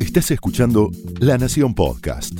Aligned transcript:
Estás 0.00 0.30
escuchando 0.30 0.90
La 1.20 1.38
Nación 1.38 1.74
Podcast. 1.74 2.38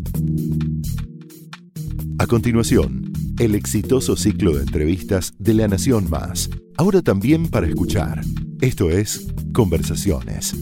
A 2.19 2.27
continuación, 2.27 3.13
el 3.39 3.55
exitoso 3.55 4.17
ciclo 4.17 4.53
de 4.55 4.63
entrevistas 4.63 5.33
de 5.39 5.55
La 5.55 5.69
Nación 5.69 6.11
Más, 6.11 6.51
ahora 6.77 7.01
también 7.03 7.49
para 7.49 7.67
escuchar. 7.67 8.21
Esto 8.61 8.91
es 8.91 9.27
Conversaciones. 9.55 10.55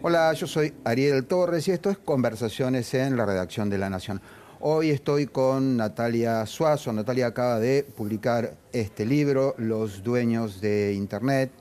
Hola, 0.00 0.32
yo 0.32 0.46
soy 0.46 0.72
Ariel 0.84 1.26
Torres 1.26 1.68
y 1.68 1.72
esto 1.72 1.90
es 1.90 1.98
Conversaciones 1.98 2.94
en 2.94 3.16
la 3.16 3.26
redacción 3.26 3.68
de 3.68 3.76
La 3.76 3.90
Nación. 3.90 4.22
Hoy 4.60 4.90
estoy 4.90 5.28
con 5.28 5.76
Natalia 5.76 6.44
Suazo. 6.44 6.92
Natalia 6.92 7.28
acaba 7.28 7.60
de 7.60 7.84
publicar 7.84 8.56
este 8.72 9.06
libro, 9.06 9.54
Los 9.56 10.02
dueños 10.02 10.60
de 10.60 10.94
Internet. 10.94 11.52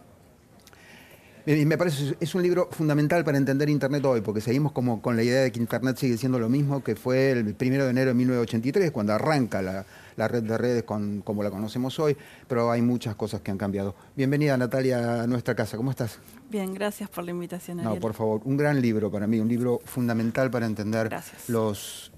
Y 1.46 1.64
me 1.66 1.78
parece 1.78 2.18
es 2.20 2.34
un 2.34 2.42
libro 2.42 2.68
fundamental 2.72 3.23
para 3.23 3.38
entender 3.38 3.70
Internet 3.70 4.04
hoy, 4.04 4.22
porque 4.22 4.42
seguimos 4.42 4.72
como 4.72 5.00
con 5.00 5.16
la 5.16 5.22
idea 5.22 5.44
de 5.44 5.52
que 5.52 5.60
Internet 5.60 5.98
sigue 5.98 6.18
siendo 6.18 6.40
lo 6.40 6.50
mismo 6.50 6.84
que 6.84 6.96
fue 6.96 7.32
el 7.32 7.54
primero 7.54 7.84
de 7.84 7.92
enero 7.92 8.10
de 8.10 8.16
1983, 8.16 8.90
cuando 8.90 9.14
arranca 9.14 9.62
la, 9.62 9.86
la 10.16 10.28
red 10.28 10.42
de 10.42 10.58
redes 10.58 10.84
con, 10.84 11.22
como 11.22 11.44
la 11.44 11.52
conocemos 11.52 12.00
hoy, 12.00 12.18
pero 12.48 12.72
hay 12.72 12.82
muchas 12.82 13.16
cosas 13.16 13.42
que 13.42 13.52
han 13.52 13.59
cambiado. 13.59 13.95
Bienvenida 14.16 14.58
Natalia 14.58 15.22
a 15.22 15.28
nuestra 15.28 15.56
casa, 15.56 15.78
¿cómo 15.78 15.92
estás? 15.92 16.20
Bien, 16.50 16.73
gracias 16.73 17.09
por 17.09 17.23
la 17.23 17.32
invitación. 17.32 17.80
Ariel. 17.80 17.94
No, 17.94 18.02
por 18.02 18.16
favor, 18.16 18.42
un 18.44 18.58
gran 18.58 18.82
libro 18.82 19.12
para 19.12 19.28
mí, 19.28 19.40
un 19.40 19.48
libro 19.48 19.80
fundamental 19.86 20.50
para 20.50 20.66
entender 20.66 21.09
los, 21.48 22.12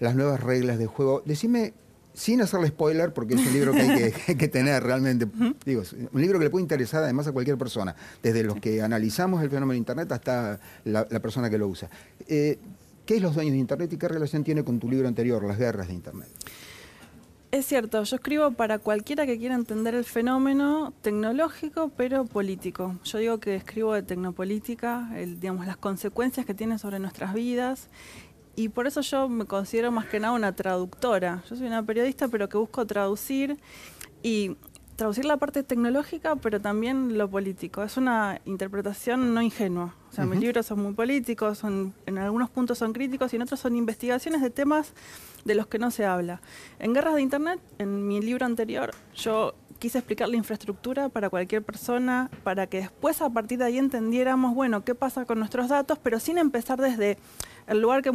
las 0.00 0.16
nuevas 0.16 0.42
reglas 0.42 0.78
de 0.78 0.86
juego. 0.86 1.22
Decime, 1.24 1.74
sin 2.14 2.40
hacerle 2.40 2.68
spoiler, 2.68 3.12
porque 3.12 3.34
es 3.34 3.46
un 3.46 3.52
libro 3.52 3.72
que 3.72 3.80
hay 3.80 4.36
que, 4.36 4.48
tener 4.48 4.82
realmente, 4.82 5.26
digo, 5.64 5.82
un 6.12 6.20
libro 6.20 6.38
que 6.38 6.46
le 6.46 6.50
puede 6.50 6.62
interesar 6.62 7.04
además 7.04 7.26
a 7.28 7.32
cualquier 7.32 7.56
persona, 7.56 7.94
desde 8.22 8.42
los 8.42 8.58
que 8.60 8.82
analizamos 8.82 9.42
el 9.42 9.50
fenómeno 9.50 9.72
de 9.72 9.78
Internet 9.78 10.10
hasta 10.12 10.58
la, 10.84 11.04
persona 11.20 11.48
que 11.48 11.58
lo 11.58 11.68
usa. 11.68 11.88
Eh, 12.26 12.58
¿Qué 13.06 13.16
es 13.16 13.22
los 13.22 13.34
dueños 13.34 13.52
de 13.52 13.58
Internet 13.58 13.92
y 13.92 13.96
qué 13.96 14.08
relación 14.08 14.44
tiene 14.44 14.64
con 14.64 14.78
tu 14.78 14.88
libro 14.88 15.08
anterior, 15.08 15.42
Las 15.44 15.58
guerras 15.58 15.88
de 15.88 15.94
Internet? 15.94 16.28
Es 17.50 17.66
cierto, 17.66 18.04
yo 18.04 18.14
escribo 18.14 18.52
para 18.52 18.78
cualquiera 18.78 19.26
que 19.26 19.36
quiera 19.36 19.56
entender 19.56 19.96
el 19.96 20.04
fenómeno 20.04 20.92
tecnológico, 21.02 21.90
pero 21.96 22.24
político. 22.24 22.94
Yo 23.02 23.18
digo 23.18 23.38
que 23.40 23.56
escribo 23.56 23.92
de 23.92 24.04
tecnopolítica, 24.04 25.10
el, 25.16 25.40
digamos, 25.40 25.66
las 25.66 25.76
consecuencias 25.76 26.46
que 26.46 26.54
tiene 26.54 26.78
sobre 26.78 27.00
nuestras 27.00 27.34
vidas, 27.34 27.88
y 28.60 28.68
por 28.68 28.86
eso 28.86 29.00
yo 29.00 29.26
me 29.26 29.46
considero 29.46 29.90
más 29.90 30.04
que 30.04 30.20
nada 30.20 30.34
una 30.34 30.54
traductora. 30.54 31.42
Yo 31.48 31.56
soy 31.56 31.66
una 31.66 31.82
periodista, 31.82 32.28
pero 32.28 32.46
que 32.50 32.58
busco 32.58 32.86
traducir 32.86 33.58
y 34.22 34.54
traducir 34.96 35.24
la 35.24 35.38
parte 35.38 35.62
tecnológica, 35.62 36.36
pero 36.36 36.60
también 36.60 37.16
lo 37.16 37.30
político. 37.30 37.82
Es 37.82 37.96
una 37.96 38.38
interpretación 38.44 39.32
no 39.32 39.40
ingenua. 39.40 39.94
O 40.10 40.12
sea, 40.12 40.26
mis 40.26 40.40
libros 40.40 40.66
son 40.66 40.82
muy 40.82 40.92
políticos, 40.92 41.56
son, 41.56 41.94
en 42.04 42.18
algunos 42.18 42.50
puntos 42.50 42.76
son 42.76 42.92
críticos 42.92 43.32
y 43.32 43.36
en 43.36 43.42
otros 43.42 43.60
son 43.60 43.76
investigaciones 43.76 44.42
de 44.42 44.50
temas 44.50 44.92
de 45.46 45.54
los 45.54 45.66
que 45.66 45.78
no 45.78 45.90
se 45.90 46.04
habla. 46.04 46.42
En 46.80 46.92
Guerras 46.92 47.14
de 47.14 47.22
Internet, 47.22 47.60
en 47.78 48.06
mi 48.06 48.20
libro 48.20 48.44
anterior, 48.44 48.90
yo 49.14 49.54
quise 49.78 49.96
explicar 49.96 50.28
la 50.28 50.36
infraestructura 50.36 51.08
para 51.08 51.30
cualquier 51.30 51.62
persona, 51.62 52.28
para 52.44 52.66
que 52.66 52.82
después 52.82 53.22
a 53.22 53.30
partir 53.30 53.58
de 53.58 53.64
ahí 53.64 53.78
entendiéramos, 53.78 54.54
bueno, 54.54 54.84
qué 54.84 54.94
pasa 54.94 55.24
con 55.24 55.38
nuestros 55.38 55.70
datos, 55.70 55.98
pero 55.98 56.20
sin 56.20 56.36
empezar 56.36 56.78
desde 56.78 57.16
el 57.70 57.80
lugar 57.80 58.02
que... 58.02 58.12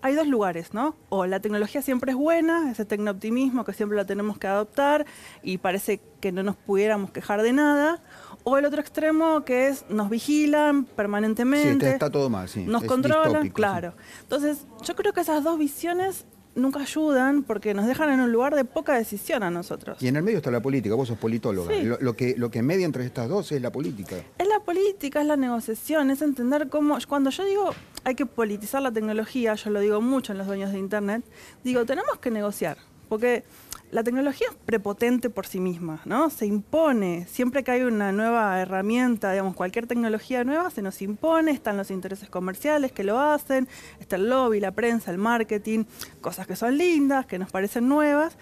Hay 0.00 0.14
dos 0.14 0.26
lugares, 0.26 0.72
¿no? 0.72 0.96
O 1.08 1.26
la 1.26 1.40
tecnología 1.40 1.82
siempre 1.82 2.12
es 2.12 2.16
buena, 2.16 2.70
ese 2.70 2.84
tecnooptimismo 2.84 3.64
que 3.64 3.72
siempre 3.72 3.96
la 3.96 4.06
tenemos 4.06 4.38
que 4.38 4.46
adoptar 4.46 5.04
y 5.42 5.58
parece 5.58 6.00
que 6.20 6.32
no 6.32 6.42
nos 6.42 6.56
pudiéramos 6.56 7.10
quejar 7.10 7.42
de 7.42 7.52
nada, 7.52 8.00
o 8.44 8.58
el 8.58 8.64
otro 8.64 8.80
extremo 8.80 9.44
que 9.44 9.68
es 9.68 9.84
nos 9.88 10.08
vigilan 10.08 10.84
permanentemente. 10.84 11.86
Sí, 11.86 11.92
está 11.92 12.10
todo 12.10 12.30
mal, 12.30 12.48
sí. 12.48 12.64
Nos 12.64 12.84
controlan, 12.84 13.50
claro. 13.50 13.92
Entonces, 14.22 14.66
yo 14.82 14.94
creo 14.94 15.12
que 15.12 15.20
esas 15.20 15.42
dos 15.44 15.58
visiones 15.58 16.24
nunca 16.54 16.80
ayudan 16.80 17.42
porque 17.42 17.74
nos 17.74 17.86
dejan 17.86 18.10
en 18.10 18.20
un 18.20 18.32
lugar 18.32 18.54
de 18.54 18.64
poca 18.64 18.94
decisión 18.94 19.42
a 19.42 19.50
nosotros. 19.50 20.02
Y 20.02 20.08
en 20.08 20.16
el 20.16 20.22
medio 20.22 20.38
está 20.38 20.50
la 20.50 20.60
política, 20.60 20.94
vos 20.94 21.08
sos 21.08 21.18
politóloga. 21.18 21.72
Lo, 22.00 22.14
que, 22.14 22.34
lo 22.36 22.50
que 22.50 22.62
media 22.62 22.84
entre 22.84 23.04
estas 23.04 23.28
dos 23.28 23.52
es 23.52 23.62
la 23.62 23.70
política. 23.70 24.16
Es 24.38 24.48
la 24.48 24.60
política, 24.60 25.20
es 25.20 25.26
la 25.26 25.36
negociación, 25.36 26.10
es 26.10 26.22
entender 26.22 26.68
cómo... 26.68 26.98
Cuando 27.08 27.30
yo 27.30 27.44
digo 27.44 27.70
hay 28.04 28.14
que 28.14 28.26
politizar 28.26 28.82
la 28.82 28.92
tecnología, 28.92 29.54
yo 29.54 29.70
lo 29.70 29.80
digo 29.80 30.00
mucho 30.00 30.32
en 30.32 30.38
los 30.38 30.46
dueños 30.46 30.72
de 30.72 30.78
Internet, 30.78 31.24
digo, 31.62 31.84
tenemos 31.84 32.18
que 32.18 32.30
negociar, 32.30 32.76
porque 33.08 33.44
la 33.92 34.02
tecnología 34.02 34.46
es 34.50 34.56
prepotente 34.64 35.28
por 35.28 35.46
sí 35.46 35.60
misma, 35.60 36.00
¿no? 36.06 36.30
Se 36.30 36.46
impone. 36.46 37.26
Siempre 37.26 37.62
que 37.62 37.72
hay 37.72 37.82
una 37.82 38.10
nueva 38.10 38.58
herramienta, 38.58 39.30
digamos, 39.32 39.54
cualquier 39.54 39.86
tecnología 39.86 40.44
nueva, 40.44 40.70
se 40.70 40.80
nos 40.80 41.02
impone, 41.02 41.50
están 41.50 41.76
los 41.76 41.90
intereses 41.90 42.30
comerciales 42.30 42.90
que 42.90 43.04
lo 43.04 43.20
hacen, 43.20 43.68
está 44.00 44.16
el 44.16 44.30
lobby, 44.30 44.60
la 44.60 44.70
prensa, 44.70 45.10
el 45.10 45.18
marketing, 45.18 45.84
cosas 46.22 46.46
que 46.46 46.56
son 46.56 46.78
lindas, 46.78 47.26
que 47.26 47.38
nos 47.38 47.50
parecen 47.50 47.86
nuevas. 47.86 48.38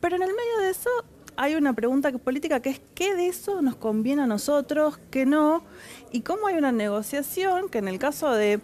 Pero 0.00 0.16
en 0.16 0.22
el 0.22 0.30
medio 0.30 0.58
de 0.62 0.70
eso 0.70 0.90
hay 1.36 1.54
una 1.54 1.72
pregunta 1.72 2.10
política 2.12 2.60
que 2.60 2.70
es 2.70 2.80
qué 2.94 3.14
de 3.14 3.28
eso 3.28 3.62
nos 3.62 3.76
conviene 3.76 4.22
a 4.22 4.26
nosotros, 4.26 4.98
qué 5.10 5.26
no, 5.26 5.62
y 6.10 6.20
cómo 6.20 6.46
hay 6.46 6.56
una 6.56 6.72
negociación 6.72 7.68
que 7.68 7.78
en 7.78 7.88
el 7.88 7.98
caso 7.98 8.32
de 8.32 8.60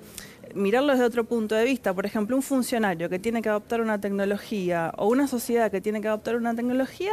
mirarlo 0.54 0.92
desde 0.92 1.04
otro 1.04 1.24
punto 1.24 1.54
de 1.54 1.64
vista, 1.64 1.94
por 1.94 2.06
ejemplo, 2.06 2.36
un 2.36 2.42
funcionario 2.42 3.08
que 3.08 3.18
tiene 3.18 3.42
que 3.42 3.48
adoptar 3.48 3.80
una 3.80 4.00
tecnología 4.00 4.92
o 4.96 5.08
una 5.08 5.26
sociedad 5.26 5.70
que 5.70 5.80
tiene 5.80 6.00
que 6.00 6.08
adoptar 6.08 6.36
una 6.36 6.54
tecnología, 6.54 7.12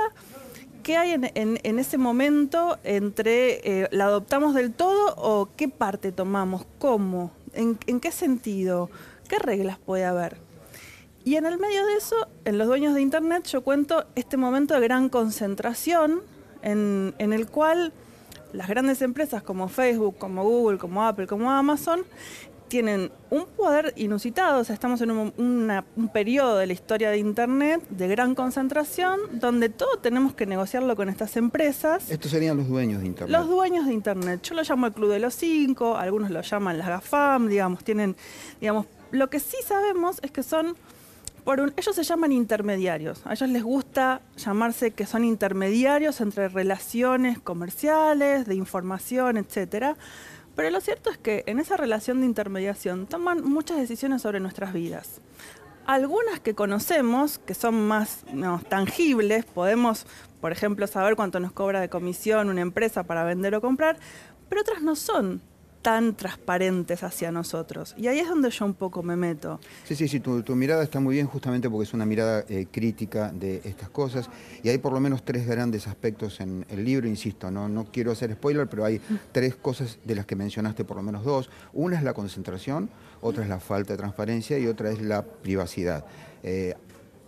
¿qué 0.84 0.98
hay 0.98 1.14
en, 1.14 1.80
ese 1.80 1.98
momento 1.98 2.78
entre 2.84 3.84
eh, 3.84 3.88
la 3.92 4.06
adoptamos 4.06 4.54
del 4.54 4.74
todo 4.74 5.16
o 5.18 5.50
qué 5.56 5.68
parte 5.68 6.12
tomamos? 6.12 6.66
¿Cómo? 6.80 7.32
¿En, 7.54 7.76
qué 7.76 8.12
sentido? 8.12 8.90
¿Qué 9.28 9.40
reglas 9.40 9.80
puede 9.80 10.06
haber? 10.06 10.45
Y 11.26 11.36
en 11.36 11.46
el 11.46 11.58
medio 11.58 11.86
de 11.86 11.96
eso, 11.96 12.16
en 12.46 12.58
los 12.58 12.68
dueños 12.68 12.94
de 12.94 13.02
Internet, 13.02 13.46
yo 13.48 13.62
cuento 13.64 14.06
este 14.16 14.38
momento 14.38 14.74
de 14.74 14.80
gran 14.82 15.10
concentración 15.10 16.22
en, 16.62 17.14
en 17.18 17.34
el 17.34 17.48
cual 17.48 17.92
las 18.54 18.70
grandes 18.70 19.02
empresas 19.02 19.44
como 19.44 19.68
Facebook, 19.68 20.18
como 20.18 20.44
Google, 20.44 20.78
como 20.78 21.04
Apple, 21.04 21.28
como 21.28 21.52
Amazon, 21.52 22.06
tienen 22.68 23.12
un 23.30 23.46
poder 23.46 23.94
inusitado, 23.96 24.62
o 24.62 24.64
sea, 24.64 24.74
estamos 24.74 25.00
en 25.02 25.12
un, 25.12 25.84
periodo 26.14 26.58
de 26.58 26.68
la 26.68 26.74
historia 26.74 27.10
de 27.10 27.18
Internet 27.18 27.82
de 27.90 28.08
gran 28.08 28.36
concentración, 28.36 29.20
donde 29.34 29.70
todo 29.70 29.98
tenemos 29.98 30.34
que 30.34 30.46
negociarlo 30.46 30.96
con 30.96 31.10
estas 31.10 31.38
empresas. 31.38 32.10
Estos 32.10 32.32
serían 32.32 32.58
los 32.58 32.68
dueños 32.68 33.02
de 33.02 33.08
Internet. 33.08 33.38
Los 33.38 33.50
dueños 33.50 33.86
de 33.86 33.94
Internet. 33.94 34.42
Yo 34.44 34.56
lo 34.56 34.64
llamo 34.64 34.88
el 34.88 34.94
Club 34.94 35.12
de 35.12 35.20
los 35.20 35.36
Cinco, 35.36 35.98
algunos 35.98 36.32
lo 36.32 36.42
llaman 36.42 36.78
las 36.78 36.88
GAFAM, 36.88 37.48
digamos, 37.48 37.84
tienen, 37.84 38.16
digamos, 38.60 38.88
lo 39.12 39.30
que 39.30 39.40
sí 39.40 39.58
sabemos 39.66 40.18
es 40.22 40.32
que 40.32 40.44
son, 40.44 40.76
ellos 41.78 41.96
se 41.96 42.04
llaman 42.04 42.32
intermediarios, 42.32 43.22
a 43.26 43.34
ellos 43.34 43.50
les 43.50 43.64
gusta 43.64 44.22
llamarse 44.36 44.92
que 44.92 45.06
son 45.06 45.24
intermediarios 45.24 46.20
entre 46.22 46.50
relaciones 46.50 47.40
comerciales, 47.40 48.46
de 48.48 48.56
información, 48.56 49.38
etcétera. 49.38 49.96
Pero 50.56 50.70
lo 50.70 50.82
cierto 50.82 51.10
es 51.10 51.18
que 51.18 51.44
en 51.48 51.60
esa 51.60 51.78
relación 51.78 52.22
de 52.22 52.26
intermediación 52.26 53.08
toman 53.08 53.44
muchas 53.44 53.78
decisiones 53.78 54.22
sobre 54.22 54.40
nuestras 54.40 54.74
vidas. 54.74 55.22
Algunas 55.86 56.40
que 56.40 56.56
conocemos, 56.56 57.38
que 57.38 57.54
son 57.54 57.88
más 57.88 58.24
tangibles, 58.70 59.46
podemos, 59.46 60.08
por 60.42 60.52
ejemplo, 60.52 60.88
saber 60.88 61.16
cuánto 61.16 61.40
nos 61.40 61.52
cobra 61.52 61.80
de 61.80 61.90
comisión 61.90 62.50
una 62.50 62.62
empresa 62.62 63.04
para 63.04 63.24
vender 63.24 63.54
o 63.54 63.62
comprar, 63.62 64.00
pero 64.50 64.62
otras 64.62 64.82
no 64.82 64.96
son 64.96 65.42
tan 65.86 66.16
transparentes 66.16 67.04
hacia 67.04 67.32
nosotros. 67.32 67.94
Y 67.96 68.08
ahí 68.08 68.18
es 68.18 68.28
donde 68.28 68.50
yo 68.50 68.66
un 68.66 68.74
poco 68.74 69.04
me 69.04 69.16
meto. 69.16 69.60
Sí, 69.84 69.96
sí, 69.96 70.08
sí, 70.08 70.20
tu, 70.20 70.56
mirada 70.56 70.84
está 70.84 71.00
muy 71.00 71.14
bien 71.14 71.28
justamente 71.28 71.70
porque 71.70 71.84
es 71.84 71.94
una 71.94 72.08
mirada 72.08 72.44
eh, 72.50 72.66
crítica 72.72 73.32
de 73.32 73.62
estas 73.64 73.90
cosas. 73.90 74.28
Y 74.64 74.70
hay 74.70 74.80
por 74.80 74.94
lo 74.94 75.00
menos 75.00 75.24
tres 75.24 75.46
grandes 75.46 75.86
aspectos 75.86 76.40
en 76.40 76.66
el 76.70 76.84
libro, 76.84 77.08
insisto, 77.08 77.52
no, 77.52 77.70
no 77.70 77.86
quiero 77.86 78.12
hacer 78.12 78.34
spoiler, 78.34 78.68
pero 78.68 78.84
hay 78.84 79.00
tres 79.32 79.58
cosas 79.58 80.00
de 80.04 80.16
las 80.16 80.26
que 80.26 80.36
mencionaste, 80.36 80.86
por 80.86 80.98
lo 80.98 81.04
menos 81.04 81.24
dos. 81.24 81.52
Una 81.72 81.98
es 81.98 82.04
la 82.04 82.16
concentración, 82.16 82.90
otra 83.22 83.44
es 83.44 83.50
la 83.50 83.60
falta 83.60 83.94
de 83.94 83.98
transparencia 83.98 84.58
y 84.58 84.66
otra 84.66 84.90
es 84.90 85.00
la 85.04 85.22
privacidad. 85.24 86.04
Eh, 86.42 86.74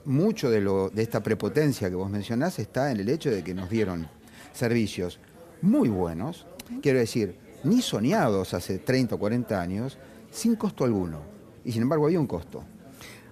mucho 0.06 0.50
de, 0.50 0.62
lo, 0.62 0.90
de 0.90 1.04
esta 1.04 1.22
prepotencia 1.22 1.92
que 1.92 1.96
vos 1.96 2.10
mencionás 2.10 2.58
está 2.58 2.90
en 2.90 3.02
el 3.02 3.10
hecho 3.10 3.30
de 3.30 3.44
que 3.44 3.54
nos 3.54 3.70
dieron 3.70 4.08
servicios 4.52 5.20
muy 5.62 5.90
buenos, 5.90 6.48
quiero 6.82 6.98
decir, 6.98 7.47
ni 7.68 7.82
soñados 7.82 8.54
hace 8.54 8.80
30 8.80 9.16
o 9.16 9.20
40 9.20 9.60
años, 9.60 9.98
sin 10.32 10.56
costo 10.56 10.84
alguno. 10.84 11.22
Y 11.64 11.72
sin 11.72 11.82
embargo 11.82 12.06
había 12.06 12.20
un 12.20 12.28
costo. 12.28 12.64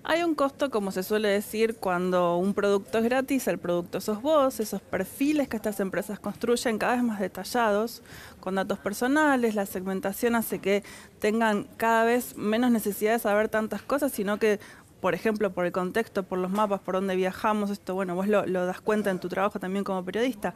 Hay 0.08 0.22
un 0.22 0.36
costo, 0.36 0.70
como 0.70 0.92
se 0.92 1.02
suele 1.02 1.30
decir, 1.30 1.78
cuando 1.78 2.38
un 2.38 2.54
producto 2.54 3.00
es 3.00 3.06
gratis, 3.06 3.48
el 3.48 3.58
producto 3.58 4.00
sos 4.00 4.22
vos, 4.22 4.60
esos 4.60 4.80
perfiles 4.80 5.48
que 5.48 5.58
estas 5.58 5.80
empresas 5.80 6.20
construyen 6.20 6.78
cada 6.78 6.94
vez 6.94 7.04
más 7.04 7.20
detallados, 7.20 8.04
con 8.40 8.54
datos 8.54 8.78
personales, 8.78 9.56
la 9.56 9.66
segmentación 9.66 10.36
hace 10.36 10.60
que 10.60 10.84
tengan 11.18 11.68
cada 11.78 12.04
vez 12.04 12.38
menos 12.38 12.70
necesidad 12.70 13.14
de 13.14 13.20
saber 13.20 13.50
tantas 13.50 13.82
cosas, 13.82 14.12
sino 14.12 14.38
que 14.38 14.60
por 15.02 15.14
ejemplo, 15.14 15.52
por 15.52 15.66
el 15.66 15.72
contexto, 15.72 16.24
por 16.24 16.40
los 16.40 16.50
mapas, 16.50 16.82
por 16.82 16.96
dónde 16.96 17.16
viajamos, 17.16 17.70
esto, 17.70 17.94
bueno, 17.94 18.16
vos 18.16 18.28
lo, 18.28 18.46
lo 18.48 18.66
das 18.66 18.82
cuenta 18.82 19.12
en 19.12 19.20
tu 19.20 19.30
trabajo 19.30 19.60
también 19.60 19.84
como 19.84 20.04
periodista. 20.04 20.56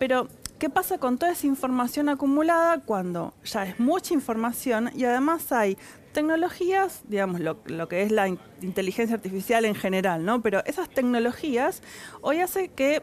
Pero, 0.00 0.26
¿qué 0.58 0.70
pasa 0.70 0.98
con 0.98 1.18
toda 1.18 1.32
esa 1.32 1.46
información 1.46 2.08
acumulada 2.08 2.80
cuando 2.80 3.34
ya 3.44 3.64
es 3.64 3.78
mucha 3.80 4.14
información 4.14 4.90
y 4.94 5.04
además 5.04 5.52
hay 5.52 5.76
tecnologías, 6.12 7.02
digamos, 7.08 7.40
lo, 7.40 7.88
que 7.88 8.02
es 8.02 8.12
la 8.12 8.28
inteligencia 8.28 9.16
artificial 9.16 9.64
en 9.64 9.74
general, 9.74 10.24
¿no? 10.24 10.40
Pero 10.40 10.64
esas 10.64 10.88
tecnologías 10.88 11.82
hoy 12.22 12.40
hace 12.40 12.68
que 12.68 13.02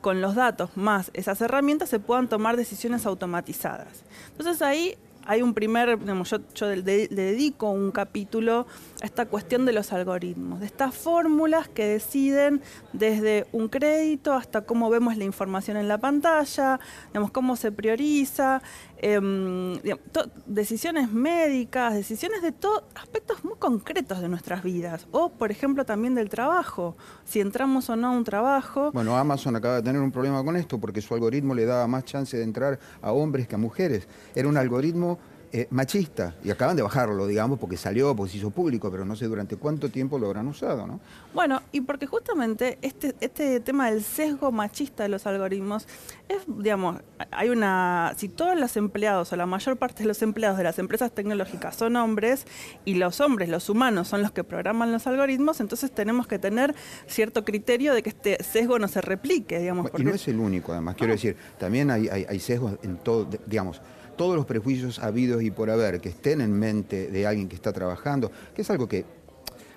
con 0.00 0.20
los 0.20 0.34
datos 0.34 0.70
más 0.76 1.10
esas 1.14 1.40
herramientas 1.40 1.90
se 1.90 2.00
puedan 2.00 2.28
tomar 2.28 2.56
decisiones 2.56 3.06
automatizadas. 3.06 4.04
Entonces 4.30 4.62
ahí 4.62 4.96
hay 5.26 5.42
un 5.42 5.54
primer, 5.54 5.98
digamos, 5.98 6.34
yo, 6.54 6.68
le, 6.68 6.76
le, 6.82 7.08
dedico 7.08 7.70
un 7.70 7.90
capítulo 7.90 8.66
a 9.00 9.04
esta 9.04 9.26
cuestión 9.26 9.64
de 9.64 9.72
los 9.72 9.92
algoritmos, 9.92 10.60
de 10.60 10.66
estas 10.66 10.94
fórmulas 10.94 11.68
que 11.68 11.86
deciden 11.86 12.60
desde 12.92 13.46
un 13.52 13.68
crédito 13.68 14.32
hasta 14.32 14.62
cómo 14.62 14.90
vemos 14.90 15.16
la 15.16 15.24
información 15.24 15.76
en 15.76 15.88
la 15.88 15.98
pantalla, 15.98 16.80
digamos, 17.08 17.30
cómo 17.30 17.56
se 17.56 17.72
prioriza, 17.72 18.62
digamos, 19.02 20.10
decisiones 20.46 21.10
médicas, 21.10 21.94
decisiones 21.94 22.40
de 22.40 22.52
todos 22.52 22.84
aspectos 22.94 23.44
muy 23.44 23.56
concretos 23.58 24.20
de 24.20 24.28
nuestras 24.28 24.62
vidas, 24.62 25.08
o 25.10 25.30
por 25.30 25.50
ejemplo 25.50 25.84
también 25.84 26.14
del 26.14 26.28
trabajo, 26.28 26.96
si 27.24 27.40
entramos 27.40 27.90
o 27.90 27.96
no 27.96 28.08
a 28.08 28.10
un 28.12 28.22
trabajo. 28.22 28.92
Bueno, 28.92 29.16
Amazon 29.16 29.56
acaba 29.56 29.76
de 29.76 29.82
tener 29.82 30.00
un 30.00 30.12
problema 30.12 30.44
con 30.44 30.56
esto 30.56 30.78
porque 30.78 31.00
su 31.00 31.14
algoritmo 31.14 31.54
le 31.54 31.64
daba 31.64 31.86
más 31.88 32.04
chance 32.04 32.36
de 32.36 32.44
entrar 32.44 32.78
a 33.00 33.12
hombres 33.12 33.48
que 33.48 33.56
a 33.56 33.58
mujeres. 33.58 34.06
Era 34.34 34.48
un 34.48 34.56
algoritmo 34.56 35.18
eh, 35.54 35.66
machista 35.70 36.34
y 36.42 36.50
acaban 36.50 36.76
de 36.76 36.82
bajarlo, 36.82 37.26
digamos, 37.26 37.58
porque 37.58 37.76
salió, 37.76 38.16
porque 38.16 38.32
se 38.32 38.38
hizo 38.38 38.50
público, 38.50 38.90
pero 38.90 39.04
no 39.04 39.14
sé 39.16 39.26
durante 39.26 39.56
cuánto 39.56 39.90
tiempo 39.90 40.18
lo 40.18 40.28
habrán 40.28 40.48
usado, 40.48 40.86
¿no? 40.86 40.98
Bueno, 41.34 41.60
y 41.72 41.82
porque 41.82 42.06
justamente 42.06 42.78
este, 42.80 43.14
este 43.20 43.60
tema 43.60 43.90
del 43.90 44.02
sesgo 44.02 44.50
machista 44.50 45.02
de 45.02 45.10
los 45.10 45.26
algoritmos 45.26 45.86
es, 46.30 46.38
digamos, 46.46 47.02
hay 47.30 47.50
una, 47.50 48.14
si 48.16 48.30
todos 48.30 48.58
los 48.58 48.78
empleados 48.78 49.30
o 49.34 49.36
la 49.36 49.44
mayor 49.44 49.76
parte 49.76 50.04
de 50.04 50.08
los 50.08 50.22
empleados 50.22 50.56
de 50.56 50.64
las 50.64 50.78
empresas 50.78 51.12
tecnológicas 51.12 51.76
son 51.76 51.96
hombres 51.96 52.46
y 52.86 52.94
los 52.94 53.20
hombres, 53.20 53.50
los 53.50 53.68
humanos, 53.68 54.08
son 54.08 54.22
los 54.22 54.32
que 54.32 54.44
programan 54.44 54.90
los 54.90 55.06
algoritmos, 55.06 55.60
entonces 55.60 55.90
tenemos 55.90 56.26
que 56.26 56.38
tener 56.38 56.74
cierto 57.06 57.44
criterio 57.44 57.92
de 57.92 58.02
que 58.02 58.08
este 58.08 58.42
sesgo 58.42 58.78
no 58.78 58.88
se 58.88 59.02
replique, 59.02 59.58
digamos. 59.58 59.90
Porque... 59.90 60.02
Y 60.02 60.06
no 60.06 60.14
es 60.14 60.26
el 60.28 60.38
único, 60.38 60.72
además, 60.72 60.96
quiero 60.96 61.12
decir, 61.12 61.36
también 61.58 61.90
hay, 61.90 62.08
hay, 62.08 62.24
hay 62.26 62.40
sesgos 62.40 62.78
en 62.82 62.96
todo, 62.96 63.28
digamos, 63.46 63.82
todos 64.22 64.36
los 64.36 64.46
prejuicios 64.46 65.00
habidos 65.00 65.42
y 65.42 65.50
por 65.50 65.68
haber 65.68 66.00
que 66.00 66.10
estén 66.10 66.42
en 66.42 66.52
mente 66.52 67.10
de 67.10 67.26
alguien 67.26 67.48
que 67.48 67.56
está 67.56 67.72
trabajando, 67.72 68.30
que 68.54 68.62
es 68.62 68.70
algo 68.70 68.86
que, 68.86 69.04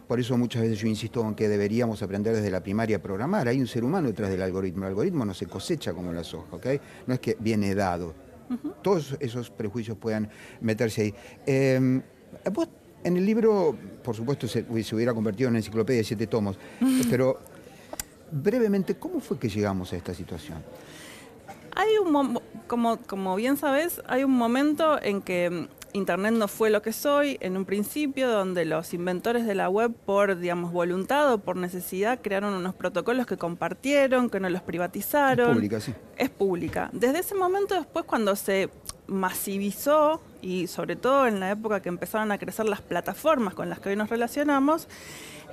por 0.08 0.20
eso 0.20 0.38
muchas 0.38 0.62
veces 0.62 0.78
yo 0.78 0.88
insisto 0.88 1.28
en 1.28 1.34
que 1.34 1.50
deberíamos 1.50 2.04
aprender 2.04 2.36
desde 2.36 2.52
la 2.52 2.62
primaria 2.62 2.98
a 2.98 3.02
programar. 3.02 3.48
Hay 3.48 3.60
un 3.60 3.66
ser 3.66 3.84
humano 3.84 4.08
detrás 4.08 4.30
del 4.30 4.44
algoritmo. 4.44 4.84
El 4.84 4.90
algoritmo 4.90 5.26
no 5.26 5.34
se 5.34 5.48
cosecha 5.48 5.96
como 5.96 6.14
la 6.14 6.24
soja, 6.24 6.58
¿ok? 6.58 6.68
No 7.08 7.16
es 7.16 7.20
que 7.22 7.36
viene 7.40 7.74
dado. 7.74 8.14
Uh 8.52 8.54
-huh. 8.54 8.74
Todos 8.84 9.18
esos 9.20 9.50
prejuicios 9.50 9.98
puedan 9.98 10.30
meterse 10.62 11.02
ahí. 11.02 11.16
Eh, 11.48 12.02
vos, 12.54 12.70
en 13.04 13.18
el 13.18 13.26
libro, 13.26 13.76
por 14.04 14.16
supuesto, 14.16 14.48
se, 14.48 14.64
se, 14.84 14.96
hubiera 14.96 15.16
convertido 15.16 15.48
en 15.48 15.54
una 15.54 15.60
enciclopedia 15.60 16.02
de 16.02 16.04
siete 16.04 16.28
tomos, 16.28 16.56
pero 17.10 17.40
brevemente, 18.32 18.94
¿cómo 18.94 19.20
fue 19.22 19.40
que 19.40 19.50
llegamos 19.50 19.92
a 19.92 19.96
esta 19.96 20.14
situación? 20.14 20.60
Hay 21.76 21.98
un, 21.98 22.40
como, 22.68 22.98
como 22.98 23.36
bien 23.36 23.58
sabes, 23.58 24.02
hay 24.08 24.24
un 24.24 24.32
momento 24.32 25.02
en 25.02 25.22
que 25.22 25.68
Internet 25.96 26.34
no 26.34 26.50
fue 26.50 26.70
lo 26.70 26.82
que 26.82 26.92
soy 26.92 27.38
en 27.40 27.56
un 27.56 27.64
principio, 27.64 28.30
donde 28.30 28.66
los 28.66 28.94
inventores 28.94 29.46
de 29.46 29.56
la 29.56 29.70
web, 29.70 29.94
por 30.06 30.38
digamos 30.38 30.74
voluntad 30.74 31.32
o 31.32 31.38
por 31.38 31.56
necesidad, 31.56 32.20
crearon 32.22 32.54
unos 32.54 32.76
protocolos 32.76 33.26
que 33.26 33.38
compartieron, 33.38 34.30
que 34.30 34.42
no 34.42 34.50
los 34.50 34.62
privatizaron. 34.62 35.50
Es 35.50 35.56
pública, 35.56 35.80
sí. 35.80 35.94
Es 36.18 36.30
pública. 36.30 36.90
Desde 36.92 37.20
ese 37.20 37.36
momento, 37.36 37.76
después, 37.76 38.04
cuando 38.06 38.36
se 38.36 38.70
masivizó 39.08 40.22
y 40.46 40.68
sobre 40.68 40.96
todo 40.96 41.26
en 41.26 41.40
la 41.40 41.50
época 41.50 41.82
que 41.82 41.90
empezaron 41.90 42.32
a 42.32 42.38
crecer 42.38 42.68
las 42.68 42.80
plataformas 42.80 43.56
con 43.56 43.68
las 43.68 43.80
que 43.80 43.90
hoy 43.90 43.96
nos 43.96 44.12
relacionamos, 44.12 44.88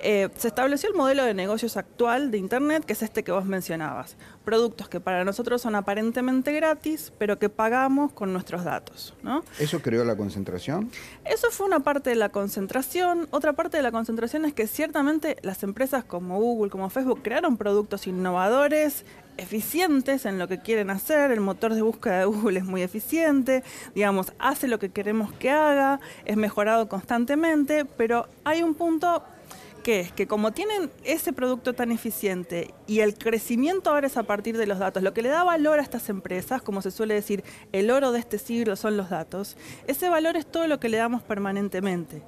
eh, 0.03 0.29
se 0.37 0.49
estableció 0.49 0.91
el 0.91 0.97
modelo 0.97 1.25
de 1.25 1.33
negocios 1.33 1.77
actual 1.77 2.31
de 2.31 2.37
Internet, 2.37 2.85
que 2.85 2.93
es 2.93 3.03
este 3.03 3.23
que 3.23 3.33
vos 3.33 3.47
mencionabas. 3.47 4.17
Productos 4.45 4.89
que 4.89 5.01
para 5.01 5.25
nosotros 5.25 5.63
son 5.63 5.77
aparentemente 5.77 6.53
gratis, 6.53 7.13
pero 7.19 7.39
que 7.39 7.49
pagamos 7.49 8.13
con 8.13 8.33
nuestros 8.33 8.65
datos. 8.65 9.15
¿no? 9.23 9.45
¿Eso 9.59 9.81
creó 9.81 10.05
la 10.05 10.17
concentración? 10.17 10.91
Eso 11.25 11.51
fue 11.51 11.67
una 11.67 11.81
parte 11.81 12.11
de 12.11 12.17
la 12.17 12.31
concentración. 12.31 13.29
Otra 13.31 13.55
parte 13.55 13.79
de 13.79 13.83
la 13.83 13.93
concentración 13.93 14.45
es 14.45 14.53
que 14.53 14.67
ciertamente 14.67 15.37
las 15.43 15.63
empresas 15.63 16.05
como 16.05 16.39
Google, 16.39 16.71
como 16.71 16.91
Facebook, 16.91 17.21
crearon 17.23 17.57
productos 17.57 18.07
innovadores, 18.07 19.05
eficientes 19.37 20.27
en 20.27 20.39
lo 20.39 20.49
que 20.49 20.59
quieren 20.59 20.91
hacer, 20.91 21.31
el 21.31 21.41
motor 21.41 21.75
de 21.75 21.83
búsqueda 21.83 22.19
de 22.19 22.25
Google 22.27 22.59
es 22.59 22.65
muy 22.65 22.83
eficiente, 22.83 23.63
digamos, 23.95 24.33
hace 24.39 24.69
lo 24.69 24.79
que 24.79 24.82
queremos 24.91 25.33
que 25.33 25.51
haga, 25.51 26.01
es 26.25 26.37
mejorado 26.37 26.89
constantemente, 26.89 27.85
pero 27.85 28.27
hay 28.45 28.63
un 28.63 28.75
punto 28.75 29.23
que 29.83 30.01
es 30.01 30.13
que 30.13 30.27
como 30.27 30.53
tienen 30.53 30.91
ese 31.05 31.33
producto 31.33 31.73
tan 31.73 31.91
eficiente 31.91 32.73
y 32.87 33.01
el 33.01 33.15
crecimiento 33.15 33.91
ahora 33.91 34.07
es 34.07 34.17
a 34.17 34.23
partir 34.23 34.57
de 34.57 34.67
los 34.67 34.79
datos, 34.79 35.03
lo 35.03 35.13
que 35.13 35.23
le 35.23 35.29
da 35.29 35.45
valor 35.45 35.81
a 35.81 35.83
estas 35.83 36.09
empresas, 36.09 36.63
como 36.63 36.83
se 36.83 36.91
suele 36.91 37.15
decir, 37.15 37.43
el 37.73 37.91
oro 37.91 38.13
de 38.13 38.21
este 38.21 38.39
siglo 38.39 38.77
son 38.77 38.97
los 38.97 39.11
datos, 39.11 39.57
ese 39.87 40.09
valor 40.09 40.37
es 40.37 40.47
todo 40.47 40.67
lo 40.67 40.79
que 40.79 40.89
le 40.89 40.99
damos 40.99 41.23
permanentemente 41.23 42.23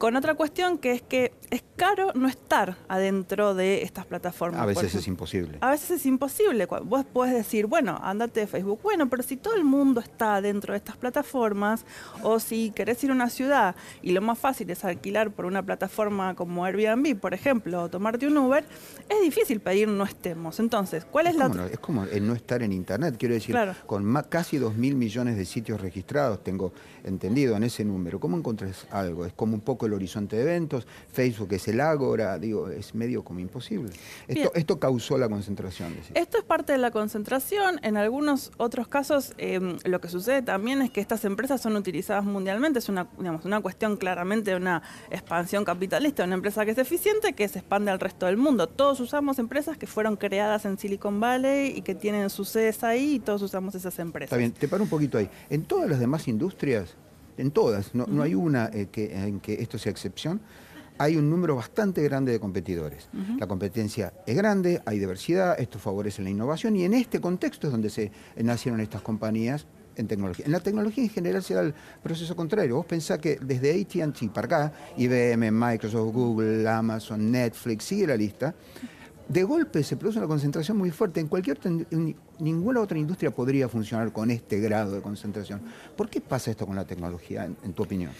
con 0.00 0.16
otra 0.16 0.34
cuestión 0.34 0.78
que 0.78 0.92
es 0.92 1.02
que 1.02 1.32
es 1.50 1.62
caro 1.76 2.12
no 2.14 2.26
estar 2.28 2.76
adentro 2.88 3.54
de 3.54 3.82
estas 3.82 4.06
plataformas. 4.06 4.60
A 4.60 4.66
veces 4.66 4.94
es 4.94 5.06
imposible. 5.08 5.58
A 5.60 5.70
veces 5.70 5.90
es 5.90 6.06
imposible. 6.06 6.66
Vos 6.66 7.04
podés 7.04 7.34
decir, 7.34 7.66
bueno, 7.66 7.98
andate 8.02 8.40
de 8.40 8.46
Facebook. 8.46 8.80
Bueno, 8.82 9.10
pero 9.10 9.22
si 9.22 9.36
todo 9.36 9.54
el 9.56 9.64
mundo 9.64 10.00
está 10.00 10.40
dentro 10.40 10.72
de 10.72 10.78
estas 10.78 10.96
plataformas, 10.96 11.84
o 12.22 12.40
si 12.40 12.70
querés 12.70 13.02
ir 13.04 13.10
a 13.10 13.14
una 13.14 13.28
ciudad 13.28 13.74
y 14.00 14.12
lo 14.12 14.20
más 14.20 14.38
fácil 14.38 14.70
es 14.70 14.84
alquilar 14.84 15.32
por 15.32 15.44
una 15.44 15.62
plataforma 15.62 16.34
como 16.34 16.64
Airbnb, 16.64 17.18
por 17.18 17.34
ejemplo, 17.34 17.82
o 17.82 17.88
tomarte 17.90 18.26
un 18.26 18.38
Uber, 18.38 18.64
es 19.08 19.20
difícil 19.22 19.60
pedir 19.60 19.88
no 19.88 20.04
estemos. 20.04 20.60
Entonces, 20.60 21.04
¿cuál 21.04 21.26
es, 21.26 21.32
es 21.32 21.38
la 21.38 21.48
no, 21.48 21.66
Es 21.66 21.78
como 21.78 22.04
el 22.04 22.26
no 22.26 22.34
estar 22.34 22.62
en 22.62 22.72
Internet. 22.72 23.16
Quiero 23.18 23.34
decir, 23.34 23.54
claro. 23.54 23.74
con 23.86 24.04
más, 24.04 24.28
casi 24.28 24.56
2 24.56 24.76
mil 24.76 24.94
millones 24.94 25.36
de 25.36 25.44
sitios 25.44 25.80
registrados, 25.80 26.42
tengo 26.42 26.72
entendido 27.04 27.56
en 27.56 27.64
ese 27.64 27.84
número. 27.84 28.20
¿Cómo 28.20 28.36
encontrás 28.36 28.86
algo? 28.90 29.26
Es 29.26 29.32
como 29.32 29.54
un 29.54 29.60
poco 29.60 29.86
el 29.86 29.92
horizonte 29.92 30.36
de 30.36 30.42
eventos, 30.42 30.86
Facebook 31.12 31.52
es 31.52 31.68
el 31.68 31.80
ágora, 31.80 32.38
digo, 32.38 32.68
es 32.68 32.94
medio 32.94 33.22
como 33.24 33.40
imposible. 33.40 33.90
Esto, 34.28 34.52
esto 34.54 34.78
causó 34.78 35.18
la 35.18 35.28
concentración. 35.28 35.94
Esto 36.14 36.38
es 36.38 36.44
parte 36.44 36.72
de 36.72 36.78
la 36.78 36.90
concentración. 36.90 37.80
En 37.82 37.96
algunos 37.96 38.52
otros 38.56 38.88
casos, 38.88 39.32
eh, 39.38 39.60
lo 39.84 40.00
que 40.00 40.08
sucede 40.08 40.42
también 40.42 40.82
es 40.82 40.90
que 40.90 41.00
estas 41.00 41.24
empresas 41.24 41.60
son 41.60 41.76
utilizadas 41.76 42.24
mundialmente. 42.24 42.78
Es 42.78 42.88
una, 42.88 43.08
digamos, 43.18 43.44
una 43.44 43.60
cuestión 43.60 43.96
claramente 43.96 44.50
de 44.52 44.56
una 44.56 44.82
expansión 45.10 45.64
capitalista, 45.64 46.24
una 46.24 46.34
empresa 46.34 46.64
que 46.64 46.72
es 46.72 46.78
eficiente, 46.78 47.32
que 47.32 47.48
se 47.48 47.60
expande 47.60 47.90
al 47.90 48.00
resto 48.00 48.26
del 48.26 48.36
mundo. 48.36 48.66
Todos 48.68 49.00
usamos 49.00 49.38
empresas 49.38 49.76
que 49.76 49.86
fueron 49.86 50.16
creadas 50.16 50.64
en 50.64 50.78
Silicon 50.78 51.20
Valley 51.20 51.72
y 51.76 51.82
que 51.82 51.94
tienen 51.94 52.30
sus 52.30 52.48
sedes 52.48 52.82
ahí 52.84 53.14
y 53.14 53.20
todos 53.20 53.42
usamos 53.42 53.74
esas 53.74 53.98
empresas. 53.98 54.32
Está 54.32 54.36
bien, 54.36 54.52
te 54.52 54.68
paro 54.68 54.82
un 54.82 54.90
poquito 54.90 55.18
ahí. 55.18 55.28
En 55.48 55.64
todas 55.64 55.88
las 55.88 56.00
demás 56.00 56.28
industrias, 56.28 56.96
en 57.40 57.50
todas, 57.50 57.94
no, 57.94 58.06
no 58.06 58.22
hay 58.22 58.34
una 58.34 58.70
eh, 58.72 58.88
que, 58.90 59.16
en 59.16 59.40
que 59.40 59.54
esto 59.54 59.78
sea 59.78 59.90
excepción, 59.90 60.40
hay 60.98 61.16
un 61.16 61.30
número 61.30 61.56
bastante 61.56 62.02
grande 62.02 62.32
de 62.32 62.38
competidores. 62.38 63.08
Uh 63.14 63.16
-huh. 63.16 63.40
La 63.40 63.46
competencia 63.46 64.12
es 64.26 64.36
grande, 64.36 64.82
hay 64.84 64.98
diversidad, 64.98 65.58
esto 65.58 65.78
favorece 65.78 66.22
la 66.22 66.28
innovación 66.28 66.76
y 66.76 66.84
en 66.84 66.92
este 66.92 67.20
contexto 67.20 67.68
es 67.68 67.72
donde 67.72 67.88
se 67.88 68.12
nacieron 68.36 68.80
estas 68.80 69.00
compañías 69.00 69.66
en 69.96 70.06
tecnología. 70.06 70.44
En 70.44 70.52
la 70.52 70.60
tecnología 70.60 71.02
en 71.04 71.10
general 71.10 71.42
se 71.42 71.54
da 71.54 71.62
el 71.62 71.74
proceso 72.02 72.36
contrario. 72.36 72.76
Vos 72.76 72.86
pensás 72.86 73.18
que 73.18 73.38
desde 73.40 73.70
AT&T 73.80 74.28
para 74.28 74.46
acá, 74.46 74.72
IBM, 74.96 75.50
Microsoft, 75.50 76.12
Google, 76.12 76.68
Amazon, 76.68 77.30
Netflix, 77.30 77.84
sigue 77.84 78.06
la 78.06 78.16
lista, 78.16 78.54
de 79.28 79.44
golpe 79.44 79.82
se 79.84 79.96
produce 79.96 80.18
una 80.18 80.28
concentración 80.28 80.76
muy 80.76 80.90
fuerte. 80.90 81.20
En 81.20 81.28
cualquier 81.28 81.58
ninguna 82.40 82.80
otra 82.80 82.98
industria 82.98 83.30
podría 83.30 83.68
funcionar 83.68 84.12
con 84.12 84.30
este 84.30 84.60
grado 84.60 84.92
de 84.92 85.02
concentración. 85.02 85.60
¿Por 85.96 86.08
qué 86.08 86.20
pasa 86.20 86.50
esto 86.50 86.66
con 86.66 86.76
la 86.76 86.84
tecnología, 86.84 87.44
en, 87.44 87.72
tu 87.72 87.82
opinión? 87.82 88.12